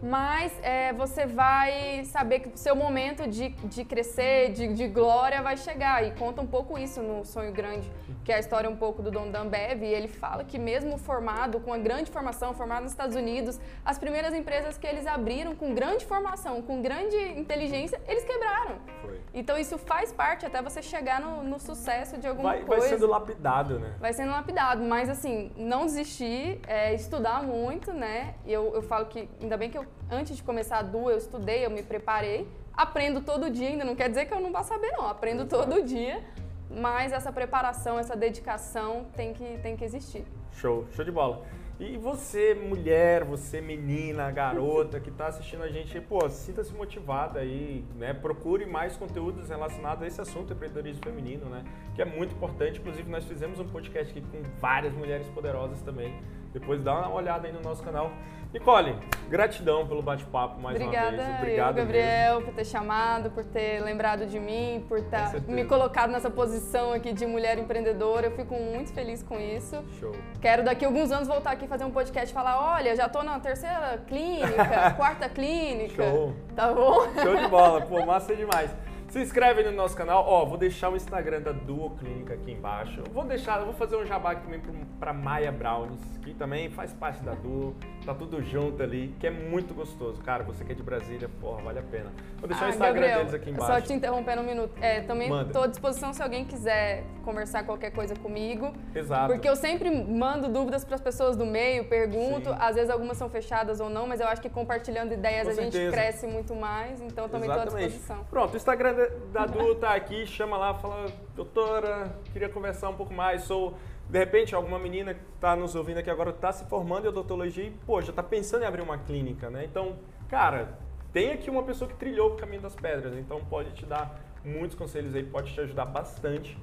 mas 0.02 0.52
é, 0.62 0.94
você 0.94 1.26
vai 1.26 2.04
saber 2.06 2.40
que 2.40 2.50
o 2.50 2.58
seu 2.58 2.76
momento 2.76 3.28
de, 3.28 3.50
de 3.50 3.84
crescer, 3.84 4.52
de, 4.52 4.74
de 4.74 4.88
glória 4.88 5.42
vai 5.42 5.58
chegar. 5.58 6.06
E 6.06 6.12
conta 6.12 6.42
um 6.42 6.48
pouco 6.48 6.78
isso 6.78 7.02
no 7.02 7.26
Sonho 7.26 7.52
Grande, 7.52 7.92
que 8.24 8.32
é 8.32 8.36
a 8.36 8.40
história 8.40 8.70
um 8.70 8.76
pouco 8.76 9.02
do 9.02 9.12
Don 9.12 9.48
Bev. 9.48 9.84
E 9.84 9.94
ele 9.94 10.08
fala 10.08 10.44
que 10.44 10.58
mesmo 10.58 10.98
formado, 10.98 11.60
com 11.60 11.72
uma 11.72 11.78
grande 11.78 12.12
formação, 12.12 12.54
formado 12.54 12.84
nos 12.84 12.92
Estados 12.92 13.16
Unidos, 13.16 13.60
as 13.84 13.98
primeiras 13.98 14.34
empresas 14.34 14.78
que 14.78 14.88
eles 14.88 15.06
abriram 15.08 15.56
com 15.56 15.74
grande 15.74 16.06
formação, 16.06 16.62
com 16.62 16.82
grande 16.82 17.18
inteligência, 17.38 18.00
eles 18.08 18.24
quebraram. 18.24 18.78
Foi. 19.02 19.20
Então 19.34 19.58
isso 19.58 19.78
faz 19.78 20.12
parte 20.12 20.46
até 20.46 20.62
você 20.62 20.82
chegar 20.82 21.20
no, 21.20 21.44
no 21.44 21.60
sucesso 21.60 22.18
de 22.18 22.28
alguma 22.28 22.50
vai, 22.50 22.62
coisa. 22.64 22.82
Vai 22.82 22.90
sendo 22.90 23.08
lapidado, 23.08 23.80
né? 23.80 23.94
Vai 24.00 24.14
sendo 24.14 24.32
lapidado, 24.32 24.84
mas 24.84 25.10
assim, 25.10 25.52
não 25.58 25.86
desistir, 25.86 26.60
é, 26.68 26.94
estudar 26.94 27.44
muito, 27.44 27.94
né? 27.94 28.36
Eu, 28.46 28.74
eu 28.74 28.82
falo 28.82 29.06
que, 29.08 29.30
ainda 29.42 29.58
bem 29.58 29.70
que 29.70 29.78
eu 29.78 29.86
antes 30.10 30.38
de 30.38 30.44
começar 30.44 30.80
a 30.80 30.82
DU, 30.82 31.10
eu 31.10 31.18
estudei, 31.18 31.66
eu 31.66 31.70
me 31.70 31.84
preparei. 31.84 32.48
Aprendo 32.74 33.22
todo 33.22 33.50
dia, 33.50 33.70
ainda 33.70 33.86
não 33.86 33.96
quer 33.96 34.10
dizer 34.10 34.26
que 34.26 34.34
eu 34.34 34.40
não 34.40 34.52
vá 34.52 34.64
saber, 34.64 34.92
não. 34.92 35.08
Aprendo 35.08 35.46
todo 35.46 35.84
dia. 35.84 36.24
Mas 36.70 37.12
essa 37.12 37.32
preparação, 37.32 37.98
essa 37.98 38.16
dedicação 38.16 39.06
tem 39.16 39.34
que, 39.34 39.58
tem 39.60 39.78
que 39.78 39.86
existir. 39.86 40.26
Show, 40.52 40.86
show 40.92 41.06
de 41.06 41.12
bola. 41.12 41.44
E 41.78 41.98
você, 41.98 42.54
mulher, 42.54 43.26
você 43.26 43.60
menina, 43.60 44.32
garota 44.32 44.98
que 44.98 45.10
está 45.10 45.28
assistindo 45.28 45.62
a 45.62 45.68
gente, 45.68 46.00
pô, 46.00 46.30
sinta-se 46.30 46.74
motivada 46.74 47.42
aí, 47.42 47.84
né? 47.96 48.14
Procure 48.14 48.66
mais 48.66 48.96
conteúdos 48.96 49.50
relacionados 49.50 50.02
a 50.02 50.08
esse 50.08 50.22
assunto, 50.22 50.54
empreendedorismo 50.54 51.04
feminino, 51.04 51.48
né? 51.48 51.66
Que 51.94 52.02
é 52.02 52.06
muito 52.06 52.34
importante. 52.34 52.80
Inclusive, 52.80 53.10
nós 53.10 53.26
fizemos 53.26 53.60
um 53.60 53.68
podcast 53.68 54.10
aqui 54.10 54.22
com 54.22 54.42
várias 54.58 54.94
mulheres 54.94 55.28
poderosas 55.28 55.82
também. 55.82 56.16
Depois 56.56 56.82
dá 56.82 56.94
uma 56.94 57.14
olhada 57.14 57.48
aí 57.48 57.54
no 57.54 57.60
nosso 57.60 57.84
canal. 57.84 58.10
Nicole, 58.54 58.96
gratidão 59.28 59.86
pelo 59.86 60.02
bate-papo 60.02 60.58
mais 60.62 60.78
Obrigada, 60.80 61.18
uma 61.18 61.24
vez. 61.24 61.38
Obrigado, 61.40 61.76
Gabriel, 61.76 62.36
mesmo. 62.36 62.46
por 62.46 62.56
ter 62.56 62.64
chamado, 62.64 63.30
por 63.32 63.44
ter 63.44 63.84
lembrado 63.84 64.26
de 64.26 64.40
mim, 64.40 64.86
por 64.88 65.02
ter 65.02 65.42
me 65.50 65.66
colocado 65.66 66.12
nessa 66.12 66.30
posição 66.30 66.94
aqui 66.94 67.12
de 67.12 67.26
mulher 67.26 67.58
empreendedora. 67.60 68.28
Eu 68.28 68.32
fico 68.32 68.56
muito 68.56 68.94
feliz 68.94 69.22
com 69.22 69.38
isso. 69.38 69.84
Show. 70.00 70.14
Quero 70.40 70.64
daqui 70.64 70.86
a 70.86 70.88
alguns 70.88 71.12
anos 71.12 71.28
voltar 71.28 71.52
aqui 71.52 71.68
fazer 71.68 71.84
um 71.84 71.92
podcast 71.92 72.32
e 72.32 72.34
falar: 72.34 72.76
olha, 72.76 72.96
já 72.96 73.10
tô 73.10 73.22
na 73.22 73.38
terceira 73.42 74.02
clínica, 74.08 74.92
quarta 74.96 75.28
clínica. 75.28 76.02
Show. 76.02 76.34
Tá 76.56 76.74
bom? 76.74 77.14
Show 77.22 77.36
de 77.36 77.48
bola, 77.50 77.82
pô, 77.82 78.06
massa 78.06 78.34
demais. 78.34 78.72
Se 79.16 79.22
inscreve 79.22 79.64
no 79.64 79.72
nosso 79.72 79.96
canal. 79.96 80.26
Ó, 80.28 80.44
vou 80.44 80.58
deixar 80.58 80.90
o 80.90 80.96
Instagram 80.98 81.40
da 81.40 81.54
Duo 81.54 81.92
Clínica 81.92 82.34
aqui 82.34 82.52
embaixo. 82.52 83.02
Vou 83.14 83.24
deixar, 83.24 83.60
vou 83.60 83.72
fazer 83.72 83.96
um 83.96 84.06
jabá 84.06 84.32
aqui 84.32 84.42
também 84.42 84.62
para 85.00 85.14
Maia 85.14 85.54
Brownies, 85.54 86.02
que 86.22 86.34
também 86.34 86.70
faz 86.70 86.92
parte 86.92 87.24
da 87.24 87.34
Duo. 87.34 87.74
Tá 88.06 88.14
tudo 88.14 88.40
junto 88.44 88.84
ali, 88.84 89.16
que 89.20 89.26
é 89.26 89.32
muito 89.32 89.74
gostoso. 89.74 90.22
Cara, 90.22 90.44
você 90.44 90.64
que 90.64 90.72
é 90.72 90.76
de 90.76 90.84
Brasília, 90.84 91.28
porra, 91.42 91.64
vale 91.64 91.80
a 91.80 91.82
pena. 91.82 92.12
Vou 92.38 92.48
deixar 92.48 92.66
ah, 92.66 92.68
o 92.68 92.70
Instagram 92.70 92.94
Gabriel, 92.94 93.18
deles 93.18 93.34
aqui 93.34 93.50
embaixo. 93.50 93.74
Só 93.74 93.82
te 93.82 93.94
interrompendo 93.94 94.42
um 94.44 94.46
minuto. 94.46 94.72
É, 94.80 95.02
também 95.02 95.28
estou 95.42 95.64
à 95.64 95.68
disposição 95.68 96.14
se 96.14 96.22
alguém 96.22 96.46
quiser 96.46 97.04
conversar 97.24 97.64
qualquer 97.64 97.92
coisa 97.92 98.16
comigo. 98.16 98.72
Exato. 98.94 99.34
Porque 99.34 99.50
eu 99.50 99.56
sempre 99.56 99.90
mando 99.90 100.48
dúvidas 100.48 100.86
para 100.86 100.96
as 100.96 101.02
pessoas 101.02 101.36
do 101.36 101.48
meio, 101.48 101.86
pergunto. 101.86 102.52
Sim. 102.52 102.58
Às 102.60 102.76
vezes 102.76 102.92
algumas 102.92 103.18
são 103.18 103.28
fechadas 103.28 103.80
ou 103.80 103.90
não, 103.90 104.06
mas 104.06 104.20
eu 104.20 104.28
acho 104.28 104.42
que 104.42 104.50
compartilhando 104.50 105.12
ideias 105.12 105.46
Com 105.46 105.50
a 105.50 105.56
certeza. 105.56 105.84
gente 105.84 105.92
cresce 105.92 106.28
muito 106.28 106.54
mais. 106.54 107.02
Então 107.02 107.28
também 107.28 107.50
estou 107.50 107.64
à 107.64 107.66
disposição. 107.66 108.24
Pronto, 108.30 108.54
o 108.54 108.58
Instagram 108.58 108.94
da 109.34 109.48
tá 109.48 109.76
tá 109.80 109.96
aqui, 109.96 110.28
chama 110.28 110.58
lá, 110.58 110.76
fala, 110.76 111.08
doutora, 111.36 112.16
queria 112.32 112.50
conversar 112.50 112.90
um 112.90 112.96
pouco 112.96 113.14
mais, 113.14 113.44
sou 113.44 113.76
de 114.10 114.20
repente, 114.20 114.54
alguma 114.54 114.78
menina 114.78 115.14
que 115.14 115.22
está 115.36 115.56
nos 115.56 115.76
ouvindo 115.76 115.98
aqui 115.98 116.10
agora 116.10 116.30
está 116.30 116.52
se 116.52 116.66
formando 116.66 117.06
em 117.06 117.10
odontologia 117.10 117.64
e, 117.64 117.72
pô, 117.72 118.02
já 118.02 118.12
está 118.12 118.22
pensando 118.22 118.64
em 118.64 118.66
abrir 118.66 118.82
uma 118.82 118.98
clínica, 118.98 119.50
né? 119.50 119.66
Então, 119.66 119.98
cara, 120.30 120.78
tem 121.12 121.32
aqui 121.32 121.50
uma 121.50 121.64
pessoa 121.64 121.90
que 121.90 121.96
trilhou 121.96 122.34
o 122.34 122.36
caminho 122.36 122.62
das 122.62 122.76
pedras, 122.76 123.18
então 123.18 123.44
pode 123.46 123.72
te 123.72 123.86
dar 123.86 124.20
muitos 124.44 124.78
conselhos 124.78 125.16
aí, 125.16 125.24
pode 125.24 125.54
te 125.54 125.60
ajudar 125.60 125.86
bastante. 125.86 126.58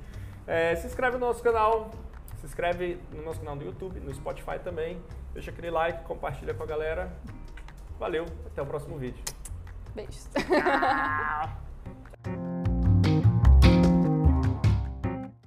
É, 0.46 0.76
se 0.76 0.87
inscreve 0.87 1.18
no 1.18 1.26
nosso 1.26 1.42
canal, 1.42 1.90
se 2.38 2.46
inscreve 2.46 2.98
no 3.12 3.22
nosso 3.22 3.40
canal 3.40 3.57
do 3.57 3.64
YouTube, 3.64 3.98
no 4.00 4.14
Spotify 4.14 4.59
também, 4.62 5.00
deixa 5.33 5.50
aquele 5.50 5.70
like, 5.70 6.05
compartilha 6.05 6.55
com 6.55 6.62
a 6.62 6.66
galera. 6.66 7.12
Valeu, 7.98 8.24
até 8.46 8.62
o 8.62 8.66
próximo 8.66 8.98
vídeo. 8.98 9.22
Beijos. 9.94 10.28